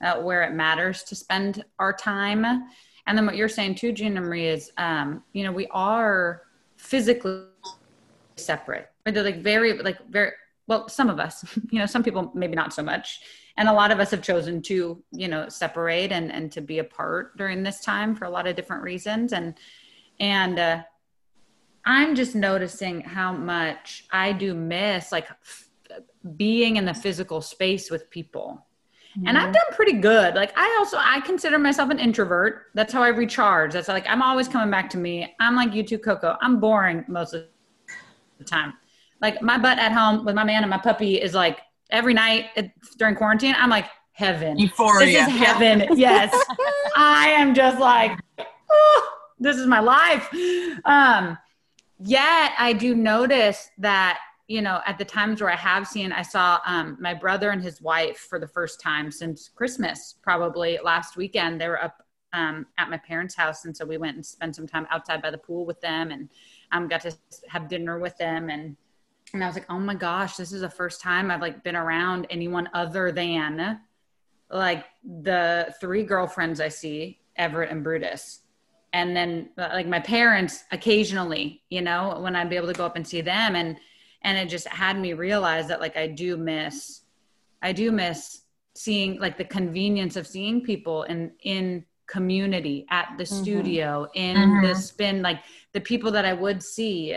uh, 0.01 0.17
where 0.23 0.43
it 0.43 0.55
matters 0.55 1.03
to 1.05 1.15
spend 1.15 1.63
our 1.79 1.93
time. 1.93 2.47
And 3.07 3.19
then 3.19 3.27
what 3.27 3.37
you're 3.37 3.49
saying 3.49 3.75
too, 3.75 3.93
Gina 3.93 4.23
Marie, 4.23 4.47
is 4.47 4.73
um, 4.79 5.23
you 5.35 5.45
know 5.45 5.53
we 5.53 5.67
are 5.71 6.43
physically 6.77 7.45
separate. 8.37 8.89
But 9.05 9.15
they're 9.15 9.25
like 9.25 9.43
very 9.43 9.75
like 9.75 9.99
very 10.09 10.33
well. 10.67 10.89
Some 10.89 11.11
of 11.11 11.19
us, 11.19 11.45
you 11.71 11.79
know, 11.79 11.87
some 11.87 12.03
people 12.03 12.31
maybe 12.35 12.55
not 12.55 12.73
so 12.73 12.83
much. 12.83 13.21
And 13.59 13.69
a 13.69 13.73
lot 13.73 13.91
of 13.91 14.01
us 14.01 14.11
have 14.13 14.23
chosen 14.23 14.63
to 14.63 15.03
you 15.13 15.29
know 15.29 15.49
separate 15.49 16.13
and 16.13 16.33
and 16.33 16.51
to 16.53 16.61
be 16.61 16.79
apart 16.79 17.37
during 17.37 17.63
this 17.63 17.81
time 17.81 18.15
for 18.15 18.25
a 18.25 18.31
lot 18.31 18.47
of 18.47 18.57
different 18.57 18.83
reasons. 18.83 19.33
And 19.33 19.55
and 20.21 20.59
uh, 20.59 20.83
i'm 21.85 22.15
just 22.15 22.35
noticing 22.35 23.01
how 23.01 23.33
much 23.33 24.07
i 24.11 24.33
do 24.33 24.55
miss 24.55 25.13
like 25.13 25.29
f- 25.31 25.69
being 26.37 26.77
in 26.77 26.85
the 26.85 26.95
physical 26.95 27.43
space 27.43 27.91
with 27.91 28.09
people. 28.09 28.67
Mm-hmm. 29.17 29.27
and 29.29 29.37
i've 29.37 29.53
done 29.53 29.63
pretty 29.73 29.95
good. 29.95 30.35
Like 30.35 30.57
i 30.57 30.77
also 30.79 30.97
i 30.99 31.21
consider 31.21 31.59
myself 31.59 31.91
an 31.91 31.99
introvert. 31.99 32.71
That's 32.75 32.93
how 32.93 33.03
i 33.03 33.09
recharge. 33.09 33.75
That's 33.75 33.89
like 33.89 34.07
i'm 34.09 34.23
always 34.23 34.49
coming 34.49 34.71
back 34.71 34.89
to 34.91 34.99
me. 34.99 35.35
I'm 35.39 35.57
like 35.57 35.75
you 35.75 35.83
too 35.83 35.99
coco. 35.99 36.39
I'm 36.41 36.61
boring 36.61 37.05
most 37.09 37.35
of 37.35 37.45
the 38.43 38.51
time 38.51 38.75
like 39.23 39.41
my 39.41 39.57
butt 39.57 39.79
at 39.79 39.93
home 39.93 40.25
with 40.25 40.35
my 40.35 40.45
man 40.45 40.63
and 40.63 40.71
my 40.71 40.79
puppy 40.79 41.21
is 41.21 41.33
like 41.33 41.61
every 41.91 42.13
night 42.13 42.47
during 42.99 43.15
quarantine, 43.15 43.55
I'm 43.57 43.71
like, 43.71 43.87
heaven. 44.13 44.59
Euphoria. 44.59 45.07
This 45.07 45.29
is 45.29 45.41
heaven. 45.41 45.97
yes. 45.97 46.35
I 46.97 47.29
am 47.29 47.55
just 47.55 47.79
like, 47.79 48.19
oh, 48.71 49.09
this 49.39 49.57
is 49.57 49.67
my 49.67 49.81
life. 49.81 50.29
Um, 50.85 51.39
yet 52.01 52.53
I 52.59 52.75
do 52.77 52.95
notice 52.95 53.71
that 53.79 54.19
you 54.49 54.61
know 54.61 54.81
at 54.87 54.99
the 54.99 55.05
times 55.05 55.41
where 55.41 55.51
I 55.51 55.57
have 55.57 55.87
seen, 55.87 56.13
I 56.13 56.23
saw 56.23 56.59
um, 56.67 56.99
my 57.01 57.15
brother 57.15 57.51
and 57.51 57.63
his 57.63 57.81
wife 57.81 58.19
for 58.19 58.39
the 58.41 58.49
first 58.49 58.81
time 58.81 59.11
since 59.11 59.49
Christmas, 59.49 60.17
probably 60.21 60.79
last 60.83 61.17
weekend. 61.17 61.61
They 61.61 61.69
were 61.69 61.83
up 61.83 62.03
um, 62.33 62.67
at 62.77 62.91
my 62.91 62.99
parents' 62.99 63.35
house, 63.35 63.65
and 63.65 63.77
so 63.77 63.85
we 63.85 63.99
went 63.99 64.17
and 64.17 64.27
spent 64.27 64.57
some 64.57 64.67
time 64.67 64.87
outside 64.91 65.23
by 65.23 65.31
the 65.31 65.39
pool 65.39 65.65
with 65.65 65.81
them, 65.81 66.11
and 66.11 66.29
um, 66.73 66.89
got 66.89 67.03
to 67.03 67.13
have 67.49 67.69
dinner 67.69 67.99
with 67.99 68.17
them, 68.17 68.51
and 68.51 68.77
and 69.33 69.43
I 69.43 69.47
was 69.47 69.57
like, 69.57 69.71
oh 69.71 69.79
my 69.79 69.95
gosh, 69.95 70.37
this 70.37 70.53
is 70.53 70.61
the 70.61 70.71
first 70.71 71.01
time 71.01 71.31
I've 71.31 71.41
like 71.41 71.63
been 71.63 71.77
around 71.77 72.27
anyone 72.29 72.69
other 72.75 73.13
than 73.13 73.79
like 74.51 74.85
the 75.23 75.75
three 75.81 76.03
girlfriends 76.03 76.61
I 76.61 76.69
see, 76.69 77.21
Everett 77.37 77.71
and 77.71 77.83
Brutus. 77.83 78.41
And 78.93 79.17
then 79.17 79.49
like 79.57 79.87
my 79.87 80.01
parents 80.01 80.65
occasionally, 80.71 81.63
you 81.71 81.81
know, 81.81 82.19
when 82.21 82.37
I'd 82.37 82.51
be 82.51 82.57
able 82.57 82.67
to 82.69 82.75
go 82.75 82.85
up 82.85 82.97
and 82.97 83.07
see 83.07 83.23
them 83.23 83.57
and 83.57 83.79
and 84.25 84.39
it 84.39 84.49
just 84.49 84.69
had 84.69 85.01
me 85.01 85.15
realize 85.15 85.67
that 85.69 85.81
like 85.81 85.97
I 85.97 86.07
do 86.07 86.37
miss 86.37 87.03
I 87.63 87.73
do 87.73 87.91
miss 87.91 88.43
seeing 88.75 89.19
like 89.19 89.39
the 89.39 89.45
convenience 89.45 90.17
of 90.17 90.27
seeing 90.27 90.63
people 90.63 91.05
in 91.05 91.33
in 91.43 91.85
community 92.07 92.87
at 92.91 93.15
the 93.19 93.25
mm-hmm. 93.25 93.43
studio 93.43 94.07
in 94.15 94.37
mm-hmm. 94.37 94.67
the 94.67 94.75
spin 94.75 95.23
like 95.23 95.41
the 95.73 95.81
people 95.81 96.11
that 96.11 96.25
I 96.25 96.33
would 96.33 96.63
see 96.63 97.17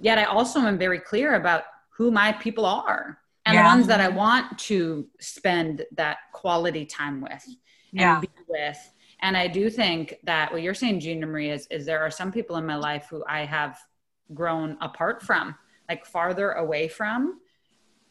yet 0.00 0.18
I 0.18 0.24
also 0.24 0.60
am 0.60 0.78
very 0.78 0.98
clear 0.98 1.34
about 1.34 1.64
who 1.90 2.10
my 2.10 2.32
people 2.32 2.66
are 2.66 3.18
and 3.46 3.54
yeah. 3.54 3.62
the 3.62 3.68
ones 3.68 3.86
that 3.86 4.00
I 4.00 4.08
want 4.08 4.58
to 4.60 5.06
spend 5.20 5.84
that 5.92 6.18
quality 6.32 6.84
time 6.84 7.20
with 7.20 7.44
and 7.46 7.56
yeah. 7.92 8.20
be 8.20 8.28
with. 8.48 8.78
And 9.20 9.36
I 9.36 9.46
do 9.46 9.70
think 9.70 10.16
that 10.24 10.52
what 10.52 10.62
you're 10.62 10.74
saying, 10.74 11.00
Gina 11.00 11.26
Marie, 11.26 11.50
is, 11.50 11.66
is 11.70 11.86
there 11.86 12.00
are 12.00 12.10
some 12.10 12.32
people 12.32 12.56
in 12.56 12.66
my 12.66 12.76
life 12.76 13.06
who 13.08 13.24
I 13.28 13.44
have 13.44 13.78
grown 14.34 14.76
apart 14.80 15.22
from, 15.22 15.54
like 15.88 16.06
farther 16.06 16.52
away 16.52 16.88
from. 16.88 17.40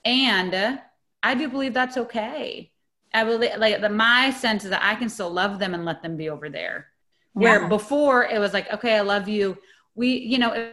And 0.06 0.80
I 1.24 1.36
do 1.36 1.50
believe 1.50 1.74
that's 1.74 1.98
okay. 1.98 2.71
I 3.14 3.24
believe 3.24 3.58
like 3.58 3.82
the, 3.82 3.90
my 3.90 4.32
sense 4.32 4.64
is 4.64 4.70
that 4.70 4.84
I 4.84 4.96
can 4.96 5.10
still 5.10 5.30
love 5.30 5.60
them 5.60 5.74
and 5.74 5.86
let 5.86 6.02
them 6.02 6.18
be 6.18 6.30
over 6.30 6.50
there. 6.50 6.88
Where 7.34 7.62
yeah. 7.62 7.68
before 7.68 8.26
it 8.26 8.40
was 8.40 8.54
like, 8.54 8.72
okay, 8.74 8.98
I 8.98 9.02
love 9.02 9.28
you. 9.28 9.58
We, 9.96 10.18
you 10.18 10.38
know, 10.38 10.72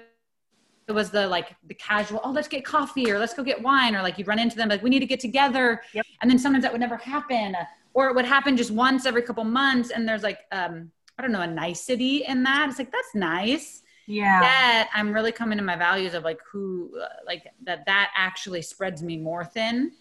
it 0.89 0.93
was 0.93 1.11
the 1.11 1.27
like 1.29 1.55
the 1.67 1.75
casual 1.75 2.21
oh 2.25 2.31
let's 2.31 2.49
get 2.49 2.65
coffee 2.65 3.11
or 3.11 3.19
let's 3.19 3.35
go 3.35 3.45
get 3.45 3.63
wine 3.63 3.95
or 3.95 4.03
like 4.03 4.19
you'd 4.19 4.27
run 4.27 4.39
into 4.39 4.57
them 4.57 4.69
like 4.69 4.83
we 4.83 4.91
need 4.91 5.01
to 5.01 5.07
get 5.07 5.21
together 5.21 5.83
yep. 5.93 6.05
and 6.23 6.31
then 6.31 6.39
sometimes 6.39 6.63
that 6.63 6.73
would 6.73 6.81
never 6.81 6.97
happen 6.97 7.55
or 7.95 8.09
it 8.09 8.17
would 8.17 8.25
happen 8.25 8.57
just 8.57 8.71
once 8.71 9.07
every 9.07 9.23
couple 9.23 9.45
months 9.45 9.91
and 9.91 10.09
there's 10.09 10.23
like 10.23 10.41
um 10.51 10.91
i 11.19 11.23
don't 11.23 11.31
know 11.31 11.43
a 11.43 11.47
nicety 11.47 12.25
in 12.27 12.43
that 12.43 12.69
it's 12.69 12.79
like 12.79 12.91
that's 12.91 13.15
nice 13.15 13.83
yeah 14.07 14.41
that 14.41 14.89
i'm 14.95 15.13
really 15.13 15.31
coming 15.31 15.59
to 15.59 15.65
my 15.65 15.77
values 15.77 16.15
of 16.15 16.25
like 16.25 16.39
who 16.51 16.91
uh, 17.01 17.07
like 17.27 17.47
that 17.63 17.85
that 17.85 18.11
actually 18.17 18.63
spreads 18.63 19.03
me 19.03 19.17
more 19.17 19.45
thin 19.45 19.93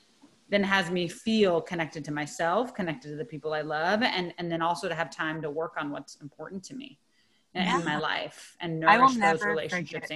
than 0.49 0.63
has 0.63 0.89
me 0.89 1.07
feel 1.07 1.61
connected 1.61 2.03
to 2.05 2.11
myself 2.11 2.73
connected 2.73 3.09
to 3.09 3.15
the 3.15 3.25
people 3.25 3.53
i 3.53 3.61
love 3.61 4.01
and 4.01 4.33
and 4.37 4.51
then 4.51 4.61
also 4.61 4.87
to 4.87 4.95
have 4.95 5.09
time 5.09 5.41
to 5.41 5.49
work 5.49 5.73
on 5.77 5.91
what's 5.91 6.15
important 6.15 6.63
to 6.63 6.75
me 6.75 6.99
yeah. 7.53 7.79
in 7.79 7.85
my 7.85 7.97
life 7.97 8.55
and 8.61 8.79
nourish 8.79 9.15
those 9.15 9.43
relationships 9.43 10.09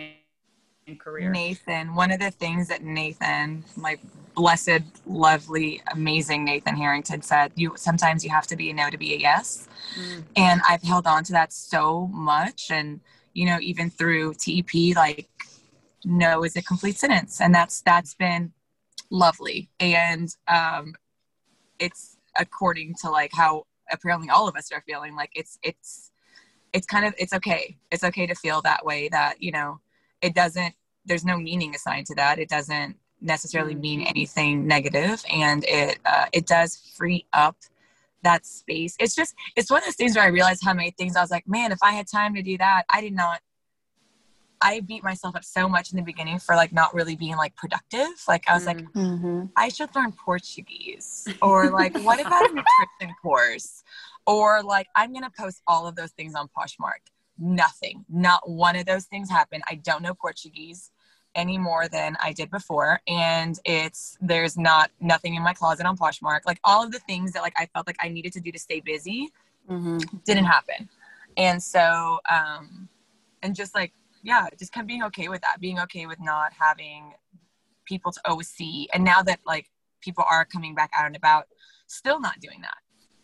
career. 0.99 1.31
Nathan, 1.31 1.95
one 1.95 2.11
of 2.11 2.19
the 2.19 2.31
things 2.31 2.67
that 2.67 2.83
Nathan, 2.83 3.63
my 3.75 3.97
blessed, 4.35 4.81
lovely, 5.05 5.81
amazing 5.91 6.43
Nathan 6.43 6.75
Harrington 6.75 7.21
said, 7.21 7.51
you 7.55 7.73
sometimes 7.75 8.23
you 8.23 8.29
have 8.29 8.47
to 8.47 8.55
be 8.55 8.69
a 8.69 8.73
no 8.73 8.89
to 8.89 8.97
be 8.97 9.13
a 9.13 9.17
yes. 9.17 9.67
Mm. 9.99 10.23
And 10.35 10.61
I've 10.67 10.83
held 10.83 11.07
on 11.07 11.23
to 11.25 11.31
that 11.33 11.53
so 11.53 12.07
much. 12.07 12.71
And, 12.71 13.01
you 13.33 13.45
know, 13.45 13.59
even 13.61 13.89
through 13.89 14.35
TEP, 14.35 14.95
like 14.95 15.29
no 16.03 16.43
is 16.43 16.55
a 16.55 16.61
complete 16.61 16.97
sentence. 16.97 17.41
And 17.41 17.53
that's 17.53 17.81
that's 17.81 18.13
been 18.15 18.51
lovely. 19.11 19.69
And 19.79 20.35
um 20.47 20.95
it's 21.79 22.17
according 22.37 22.95
to 23.01 23.09
like 23.09 23.31
how 23.33 23.65
apparently 23.91 24.29
all 24.29 24.47
of 24.47 24.55
us 24.55 24.71
are 24.71 24.83
feeling 24.87 25.15
like 25.15 25.31
it's 25.35 25.59
it's 25.63 26.11
it's 26.73 26.87
kind 26.87 27.05
of 27.05 27.13
it's 27.17 27.33
okay 27.33 27.77
it's 27.91 28.03
okay 28.03 28.25
to 28.25 28.35
feel 28.35 28.61
that 28.61 28.85
way 28.85 29.09
that 29.09 29.41
you 29.41 29.51
know 29.51 29.79
it 30.21 30.33
doesn't 30.33 30.73
there's 31.05 31.25
no 31.25 31.37
meaning 31.37 31.75
assigned 31.75 32.05
to 32.05 32.15
that 32.15 32.39
it 32.39 32.47
doesn't 32.47 32.95
necessarily 33.19 33.75
mean 33.75 33.99
mm-hmm. 33.99 34.09
anything 34.09 34.65
negative 34.65 35.23
and 35.31 35.65
it 35.67 35.99
uh, 36.05 36.25
it 36.31 36.47
does 36.47 36.93
free 36.95 37.25
up 37.33 37.57
that 38.23 38.45
space 38.45 38.95
it's 38.99 39.15
just 39.15 39.35
it's 39.55 39.69
one 39.69 39.79
of 39.79 39.85
those 39.85 39.95
things 39.95 40.15
where 40.15 40.23
i 40.23 40.27
realized 40.27 40.63
how 40.63 40.73
many 40.73 40.91
things 40.91 41.15
i 41.15 41.21
was 41.21 41.31
like 41.31 41.47
man 41.47 41.71
if 41.71 41.79
i 41.83 41.91
had 41.91 42.07
time 42.07 42.33
to 42.35 42.41
do 42.41 42.57
that 42.57 42.83
i 42.89 43.01
did 43.01 43.13
not 43.13 43.41
i 44.61 44.79
beat 44.81 45.03
myself 45.03 45.35
up 45.35 45.43
so 45.43 45.67
much 45.67 45.91
in 45.91 45.97
the 45.97 46.03
beginning 46.03 46.39
for 46.39 46.55
like 46.55 46.71
not 46.71 46.93
really 46.93 47.15
being 47.15 47.35
like 47.37 47.55
productive 47.55 48.09
like 48.27 48.43
i 48.47 48.53
was 48.53 48.65
like 48.65 48.77
mm-hmm. 48.77 48.99
mm-hmm. 48.99 49.45
i 49.55 49.69
should 49.69 49.93
learn 49.95 50.11
portuguese 50.11 51.27
or 51.41 51.69
like 51.69 51.95
what 52.03 52.19
about 52.19 52.49
a 52.49 52.53
nutrition 52.53 53.15
course 53.21 53.83
or 54.25 54.61
like 54.63 54.87
i'm 54.95 55.13
gonna 55.13 55.31
post 55.37 55.61
all 55.67 55.87
of 55.87 55.95
those 55.95 56.11
things 56.11 56.35
on 56.35 56.47
poshmark 56.57 57.01
nothing. 57.41 58.05
Not 58.07 58.47
one 58.49 58.75
of 58.75 58.85
those 58.85 59.05
things 59.05 59.29
happened. 59.29 59.63
I 59.67 59.75
don't 59.75 60.03
know 60.03 60.13
Portuguese 60.13 60.91
any 61.33 61.57
more 61.57 61.87
than 61.87 62.15
I 62.21 62.33
did 62.33 62.51
before. 62.51 63.01
And 63.07 63.59
it's 63.65 64.17
there's 64.21 64.57
not 64.57 64.91
nothing 64.99 65.35
in 65.35 65.43
my 65.43 65.53
closet 65.53 65.85
on 65.85 65.97
Poshmark. 65.97 66.41
Like 66.45 66.59
all 66.63 66.83
of 66.83 66.91
the 66.91 66.99
things 66.99 67.31
that 67.33 67.41
like 67.41 67.53
I 67.57 67.65
felt 67.67 67.87
like 67.87 67.97
I 68.01 68.09
needed 68.09 68.33
to 68.33 68.39
do 68.39 68.51
to 68.51 68.59
stay 68.59 68.79
busy 68.79 69.29
mm-hmm. 69.69 69.97
didn't 70.25 70.45
happen. 70.45 70.89
And 71.37 71.61
so 71.61 72.19
um 72.29 72.89
and 73.41 73.55
just 73.55 73.73
like 73.73 73.93
yeah, 74.23 74.47
just 74.57 74.71
kind 74.71 74.83
of 74.83 74.87
being 74.87 75.03
okay 75.03 75.27
with 75.27 75.41
that, 75.41 75.59
being 75.59 75.79
okay 75.79 76.05
with 76.05 76.19
not 76.19 76.53
having 76.53 77.13
people 77.85 78.11
to 78.11 78.21
always 78.25 78.49
see. 78.49 78.89
And 78.93 79.03
now 79.03 79.21
that 79.23 79.39
like 79.45 79.67
people 80.01 80.23
are 80.29 80.45
coming 80.45 80.75
back 80.75 80.91
out 80.97 81.05
and 81.05 81.15
about, 81.15 81.47
still 81.87 82.19
not 82.19 82.39
doing 82.39 82.61
that 82.61 82.77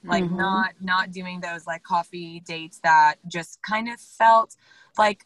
like 0.03 0.23
mm-hmm. 0.23 0.37
not 0.37 0.73
not 0.81 1.11
doing 1.11 1.39
those 1.39 1.67
like 1.67 1.83
coffee 1.83 2.41
dates 2.45 2.79
that 2.83 3.15
just 3.27 3.61
kind 3.61 3.89
of 3.89 3.99
felt 3.99 4.55
like 4.97 5.25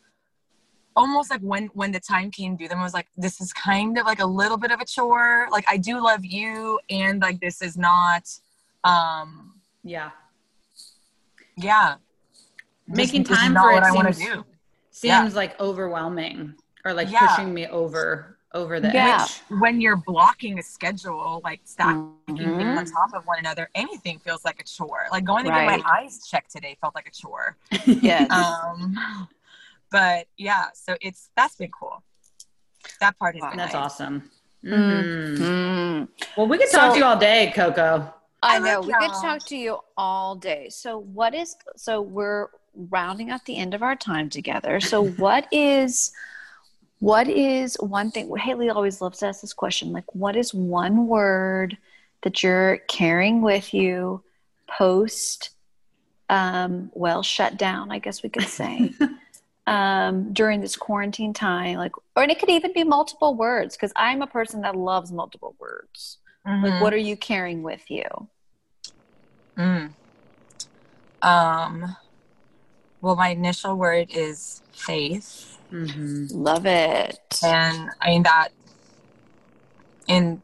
almost 0.95 1.29
like 1.29 1.41
when 1.41 1.67
when 1.73 1.91
the 1.91 1.99
time 1.99 2.31
came 2.31 2.57
to 2.57 2.67
them 2.67 2.79
I 2.79 2.83
was 2.83 2.93
like 2.93 3.07
this 3.17 3.39
is 3.39 3.53
kind 3.53 3.97
of 3.97 4.05
like 4.05 4.19
a 4.19 4.25
little 4.25 4.57
bit 4.57 4.71
of 4.71 4.81
a 4.81 4.85
chore 4.85 5.47
like 5.51 5.65
i 5.67 5.77
do 5.77 6.03
love 6.03 6.25
you 6.25 6.79
and 6.89 7.21
like 7.21 7.39
this 7.39 7.61
is 7.61 7.77
not 7.77 8.27
um 8.83 9.53
yeah 9.83 10.11
yeah 11.57 11.95
making 12.87 13.23
just, 13.23 13.39
time 13.39 13.53
for 13.53 13.71
it 13.71 13.83
i 13.83 13.91
want 13.91 14.13
to 14.13 14.19
do 14.19 14.45
seems 14.91 15.03
yeah. 15.11 15.29
like 15.33 15.59
overwhelming 15.59 16.53
or 16.85 16.93
like 16.93 17.11
yeah. 17.11 17.27
pushing 17.27 17.53
me 17.53 17.67
over 17.67 18.37
over 18.53 18.79
the 18.79 18.91
yeah. 18.93 19.23
edge. 19.23 19.59
When 19.59 19.79
you're 19.79 20.01
blocking 20.05 20.59
a 20.59 20.63
schedule, 20.63 21.41
like 21.43 21.61
stacking 21.63 22.13
mm-hmm. 22.27 22.57
things 22.57 22.77
on 22.77 22.85
top 22.85 23.13
of 23.13 23.25
one 23.25 23.39
another, 23.39 23.69
anything 23.75 24.19
feels 24.19 24.43
like 24.43 24.59
a 24.59 24.63
chore. 24.63 25.05
Like 25.11 25.23
going 25.23 25.45
to 25.45 25.51
right. 25.51 25.77
get 25.77 25.85
my 25.85 25.99
eyes 25.99 26.27
checked 26.27 26.51
today 26.51 26.77
felt 26.81 26.93
like 26.93 27.07
a 27.07 27.11
chore. 27.11 27.57
yes. 27.85 28.29
Um, 28.29 28.97
but 29.89 30.27
yeah, 30.37 30.65
so 30.73 30.95
it's 31.01 31.29
that's 31.35 31.55
been 31.55 31.71
cool. 31.71 32.03
That 32.99 33.17
part 33.17 33.35
is 33.35 33.41
that's 33.41 33.55
nice. 33.55 33.75
awesome. 33.75 34.29
Mm-hmm. 34.65 35.43
Mm-hmm. 35.43 36.03
Well, 36.37 36.47
we 36.47 36.57
could 36.57 36.69
so, 36.69 36.77
talk 36.77 36.93
to 36.93 36.99
you 36.99 37.05
all 37.05 37.17
day, 37.17 37.51
Coco. 37.55 38.13
I, 38.43 38.55
I 38.55 38.59
know 38.59 38.81
we 38.81 38.93
could 38.93 39.11
talk 39.21 39.45
to 39.47 39.55
you 39.55 39.79
all 39.97 40.35
day. 40.35 40.67
So 40.69 40.97
what 40.97 41.33
is 41.33 41.55
so 41.75 42.01
we're 42.01 42.47
rounding 42.75 43.29
out 43.29 43.45
the 43.45 43.57
end 43.57 43.73
of 43.73 43.83
our 43.83 43.95
time 43.95 44.29
together. 44.29 44.79
So 44.79 45.05
what 45.05 45.47
is 45.51 46.11
what 47.01 47.27
is 47.27 47.75
one 47.79 48.11
thing 48.11 48.33
haley 48.37 48.69
always 48.69 49.01
loves 49.01 49.19
to 49.19 49.25
ask 49.25 49.41
this 49.41 49.53
question 49.53 49.91
like 49.91 50.05
what 50.15 50.35
is 50.35 50.53
one 50.53 51.07
word 51.07 51.75
that 52.21 52.43
you're 52.43 52.77
carrying 52.87 53.41
with 53.41 53.73
you 53.73 54.23
post 54.67 55.49
um, 56.29 56.91
well 56.93 57.23
shut 57.23 57.57
down 57.57 57.91
i 57.91 57.97
guess 57.97 58.23
we 58.23 58.29
could 58.29 58.47
say 58.47 58.93
um, 59.67 60.31
during 60.31 60.61
this 60.61 60.75
quarantine 60.75 61.33
time 61.33 61.77
like 61.77 61.97
or 62.15 62.21
and 62.23 62.31
it 62.31 62.39
could 62.39 62.49
even 62.49 62.71
be 62.71 62.83
multiple 62.83 63.35
words 63.35 63.75
because 63.75 63.91
i'm 63.95 64.21
a 64.21 64.27
person 64.27 64.61
that 64.61 64.75
loves 64.75 65.11
multiple 65.11 65.55
words 65.59 66.19
mm-hmm. 66.47 66.65
like 66.65 66.81
what 66.81 66.93
are 66.93 66.97
you 66.97 67.17
carrying 67.17 67.63
with 67.63 67.89
you 67.89 68.05
mm. 69.57 69.91
um 71.23 71.95
well 73.01 73.15
my 73.15 73.29
initial 73.29 73.75
word 73.75 74.07
is 74.11 74.61
faith 74.71 75.51
Mm-hmm. 75.71 76.27
Love 76.31 76.65
it. 76.65 77.39
And 77.43 77.89
I 78.01 78.09
mean 78.09 78.23
that 78.23 78.49
in 80.07 80.41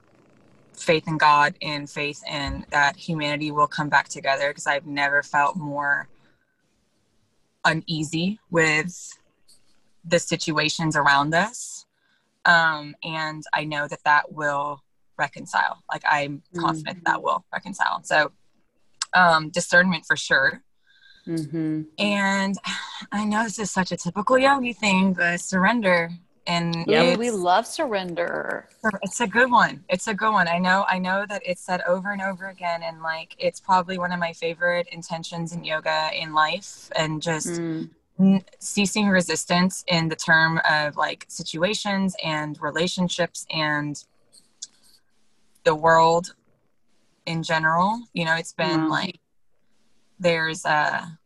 faith 0.74 1.08
in 1.08 1.18
God 1.18 1.56
and 1.62 1.90
faith 1.90 2.22
in 2.30 2.66
that 2.70 2.96
humanity 2.96 3.52
will 3.52 3.68
come 3.68 3.90
back 3.90 4.08
together 4.08 4.50
because 4.50 4.68
I've 4.68 4.86
never 4.86 5.24
felt 5.24 5.58
more 5.58 6.08
uneasy 7.66 8.40
with 8.50 9.18
the 10.06 10.20
situations 10.20 10.96
around 10.96 11.34
us. 11.34 11.86
Um, 12.46 12.96
and 13.04 13.44
I 13.54 13.66
know 13.66 13.88
that 13.90 14.04
that 14.06 14.32
will 14.32 14.82
reconcile. 15.18 15.84
Like 15.92 16.04
I'm 16.10 16.44
confident 16.56 17.00
mm-hmm. 17.00 17.12
that 17.12 17.22
will 17.22 17.44
reconcile. 17.52 18.02
So 18.04 18.32
um, 19.14 19.50
discernment 19.50 20.06
for 20.06 20.16
sure. 20.16 20.64
Mm-hmm. 21.28 21.82
And 22.00 22.56
I 23.12 23.26
know 23.26 23.44
this 23.44 23.60
is 23.60 23.72
such 23.72 23.92
a 23.92 23.98
typical 23.98 24.38
yogi 24.38 24.74
thing, 24.74 25.14
but 25.14 25.40
surrender. 25.40 26.12
And 26.46 26.86
Yeah, 26.88 27.18
we 27.18 27.30
love 27.32 27.68
surrender. 27.68 28.70
it's 29.04 29.20
a 29.20 29.28
good 29.28 29.52
one. 29.52 29.84
It's 29.90 30.08
a 30.08 30.14
good 30.14 30.32
one. 30.32 30.48
I 30.48 30.60
know, 30.60 30.86
I 30.88 30.98
know 31.00 31.26
that 31.28 31.42
it's 31.46 31.62
said 31.62 31.82
over 31.88 32.12
and 32.12 32.22
over 32.22 32.48
again. 32.48 32.84
And 32.84 33.02
like, 33.02 33.36
it's 33.38 33.60
probably 33.60 33.98
one 33.98 34.12
of 34.14 34.20
my 34.20 34.32
favorite 34.34 34.88
intentions 34.92 35.52
in 35.52 35.64
yoga 35.66 36.10
in 36.14 36.34
life. 36.34 36.90
And 36.96 37.22
just 37.22 37.62
Mm. 37.62 37.90
n- 38.20 38.46
ceasing 38.60 39.08
resistance 39.10 39.84
in 39.88 40.08
the 40.10 40.16
term 40.16 40.62
of 40.70 40.96
like 40.96 41.26
situations 41.28 42.16
and 42.24 42.58
relationships 42.62 43.46
and 43.52 44.04
the 45.66 45.76
world 45.76 46.34
in 47.26 47.44
general 47.44 48.00
you 48.14 48.24
know 48.24 48.36
it's 48.36 48.54
been 48.54 48.82
Wow. 48.86 48.90
like 48.90 49.20
there's 50.20 50.66
a 50.66 51.18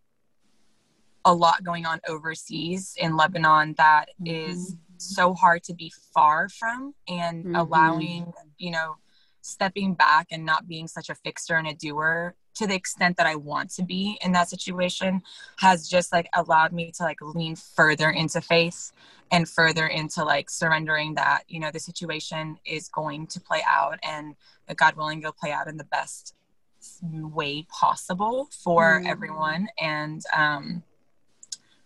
a 1.23 1.33
lot 1.33 1.63
going 1.63 1.85
on 1.85 1.99
overseas 2.07 2.95
in 2.99 3.15
lebanon 3.15 3.75
that 3.77 4.09
is 4.25 4.75
so 4.97 5.33
hard 5.33 5.63
to 5.63 5.73
be 5.73 5.91
far 6.13 6.49
from 6.49 6.93
and 7.07 7.45
Mhm. 7.45 7.59
allowing 7.59 8.33
you 8.57 8.71
know 8.71 8.97
stepping 9.41 9.93
back 9.95 10.27
and 10.31 10.45
not 10.45 10.67
being 10.67 10.87
such 10.87 11.09
a 11.09 11.15
fixer 11.15 11.55
and 11.55 11.67
a 11.67 11.73
doer 11.73 12.35
to 12.53 12.67
the 12.67 12.75
extent 12.75 13.17
that 13.17 13.25
I 13.25 13.35
want 13.35 13.71
to 13.71 13.83
be 13.83 14.19
in 14.21 14.33
that 14.33 14.49
situation 14.49 15.23
has 15.57 15.87
just 15.87 16.11
like 16.11 16.29
allowed 16.33 16.73
me 16.73 16.91
to 16.91 17.03
like 17.03 17.21
lean 17.21 17.55
further 17.55 18.09
into 18.11 18.41
faith 18.41 18.91
and 19.31 19.47
further 19.49 19.87
into 19.87 20.23
like 20.23 20.49
surrendering 20.49 21.15
that 21.15 21.43
you 21.47 21.59
know 21.59 21.71
the 21.71 21.79
situation 21.79 22.59
is 22.65 22.89
going 22.89 23.25
to 23.27 23.39
play 23.39 23.63
out 23.65 23.97
and 24.03 24.35
God 24.75 24.95
willing 24.95 25.19
it'll 25.19 25.31
play 25.33 25.51
out 25.51 25.67
in 25.67 25.77
the 25.77 25.83
best 25.85 26.35
way 27.01 27.65
possible 27.69 28.49
for 28.63 29.01
Mm. 29.01 29.07
everyone 29.09 29.67
and 29.79 30.21
um 30.35 30.83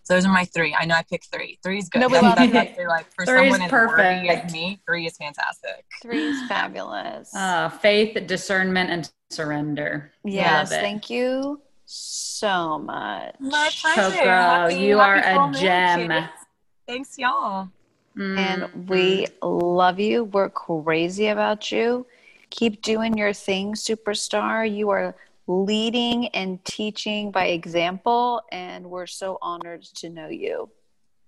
so 0.03 0.13
those 0.13 0.23
are 0.27 0.31
my 0.31 0.45
three. 0.45 0.75
I 0.77 0.85
know 0.85 0.93
I 0.93 1.01
picked 1.01 1.31
three. 1.33 1.57
Three 1.63 1.79
is 1.79 1.89
good. 1.89 2.01
No, 2.01 2.07
we 2.07 2.13
That- 2.13 2.23
love 2.23 2.35
that's 2.35 2.51
it. 2.53 2.55
actually, 2.55 2.85
like 2.85 3.11
for 3.11 3.25
Three 3.25 3.47
is 3.47 3.53
someone 3.53 3.61
as 3.63 3.71
perfect. 3.71 4.29
as 4.45 4.53
me, 4.53 4.79
three 4.85 5.07
is 5.07 5.17
fantastic. 5.17 5.83
Three 5.99 6.25
is 6.27 6.47
fabulous. 6.47 7.33
Uh, 7.35 7.69
faith, 7.69 8.15
discernment, 8.27 8.91
and 8.91 9.11
surrender. 9.31 10.11
yes, 10.23 10.69
thank 10.69 11.09
you 11.09 11.59
so 11.85 12.77
much. 12.77 13.33
My 13.39 13.67
pleasure. 13.81 14.01
Coco, 14.11 14.25
Happy- 14.25 14.75
you 14.75 14.99
happy 14.99 15.25
are 15.27 15.49
a 15.49 15.53
gem. 15.53 16.09
kids. 16.11 16.27
Thanks, 16.87 17.17
y'all. 17.17 17.69
Mm. 18.15 18.37
And 18.37 18.87
we 18.87 19.25
love 19.41 19.99
you. 19.99 20.25
We're 20.25 20.49
crazy 20.51 21.29
about 21.29 21.71
you. 21.71 22.05
Keep 22.49 22.81
doing 22.81 23.17
your 23.17 23.33
thing, 23.33 23.73
superstar. 23.73 24.69
You 24.69 24.89
are 24.89 25.15
leading 25.47 26.27
and 26.29 26.63
teaching 26.65 27.31
by 27.31 27.47
example, 27.47 28.41
and 28.51 28.89
we're 28.89 29.07
so 29.07 29.37
honored 29.41 29.83
to 29.83 30.09
know 30.09 30.27
you. 30.27 30.69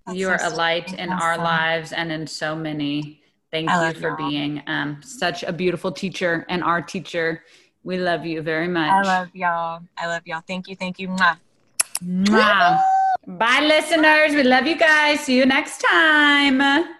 That's 0.06 0.18
you 0.18 0.30
are 0.30 0.40
a 0.42 0.50
light 0.50 0.94
in 0.94 1.10
you 1.10 1.16
our 1.16 1.36
so 1.36 1.42
lives 1.42 1.92
and 1.92 2.12
in 2.12 2.28
so 2.28 2.56
many. 2.56 3.22
Thank 3.52 3.70
I 3.70 3.90
you 3.90 3.94
for 3.94 4.10
y'all. 4.10 4.30
being 4.30 4.64
um, 4.68 5.02
such 5.02 5.44
a 5.44 5.54
beautiful 5.54 5.92
teacher 5.92 6.46
and 6.50 6.64
our 6.64 6.82
teacher. 6.82 7.44
We 7.84 7.98
love 7.98 8.26
you 8.26 8.42
very 8.42 8.68
much. 8.68 8.92
I 8.92 9.02
love 9.02 9.30
y'all. 9.34 9.82
I 9.98 10.08
love 10.08 10.24
y'all. 10.26 10.44
Thank 10.46 10.68
you. 10.68 10.76
Thank 10.76 11.00
you. 11.00 11.10
Mwah. 11.10 11.38
Mwah. 12.04 12.82
Bye, 13.28 13.62
listeners. 13.62 14.34
We 14.34 14.44
love 14.44 14.68
you 14.68 14.78
guys. 14.78 15.22
See 15.22 15.38
you 15.38 15.46
next 15.46 15.80
time. 15.80 16.96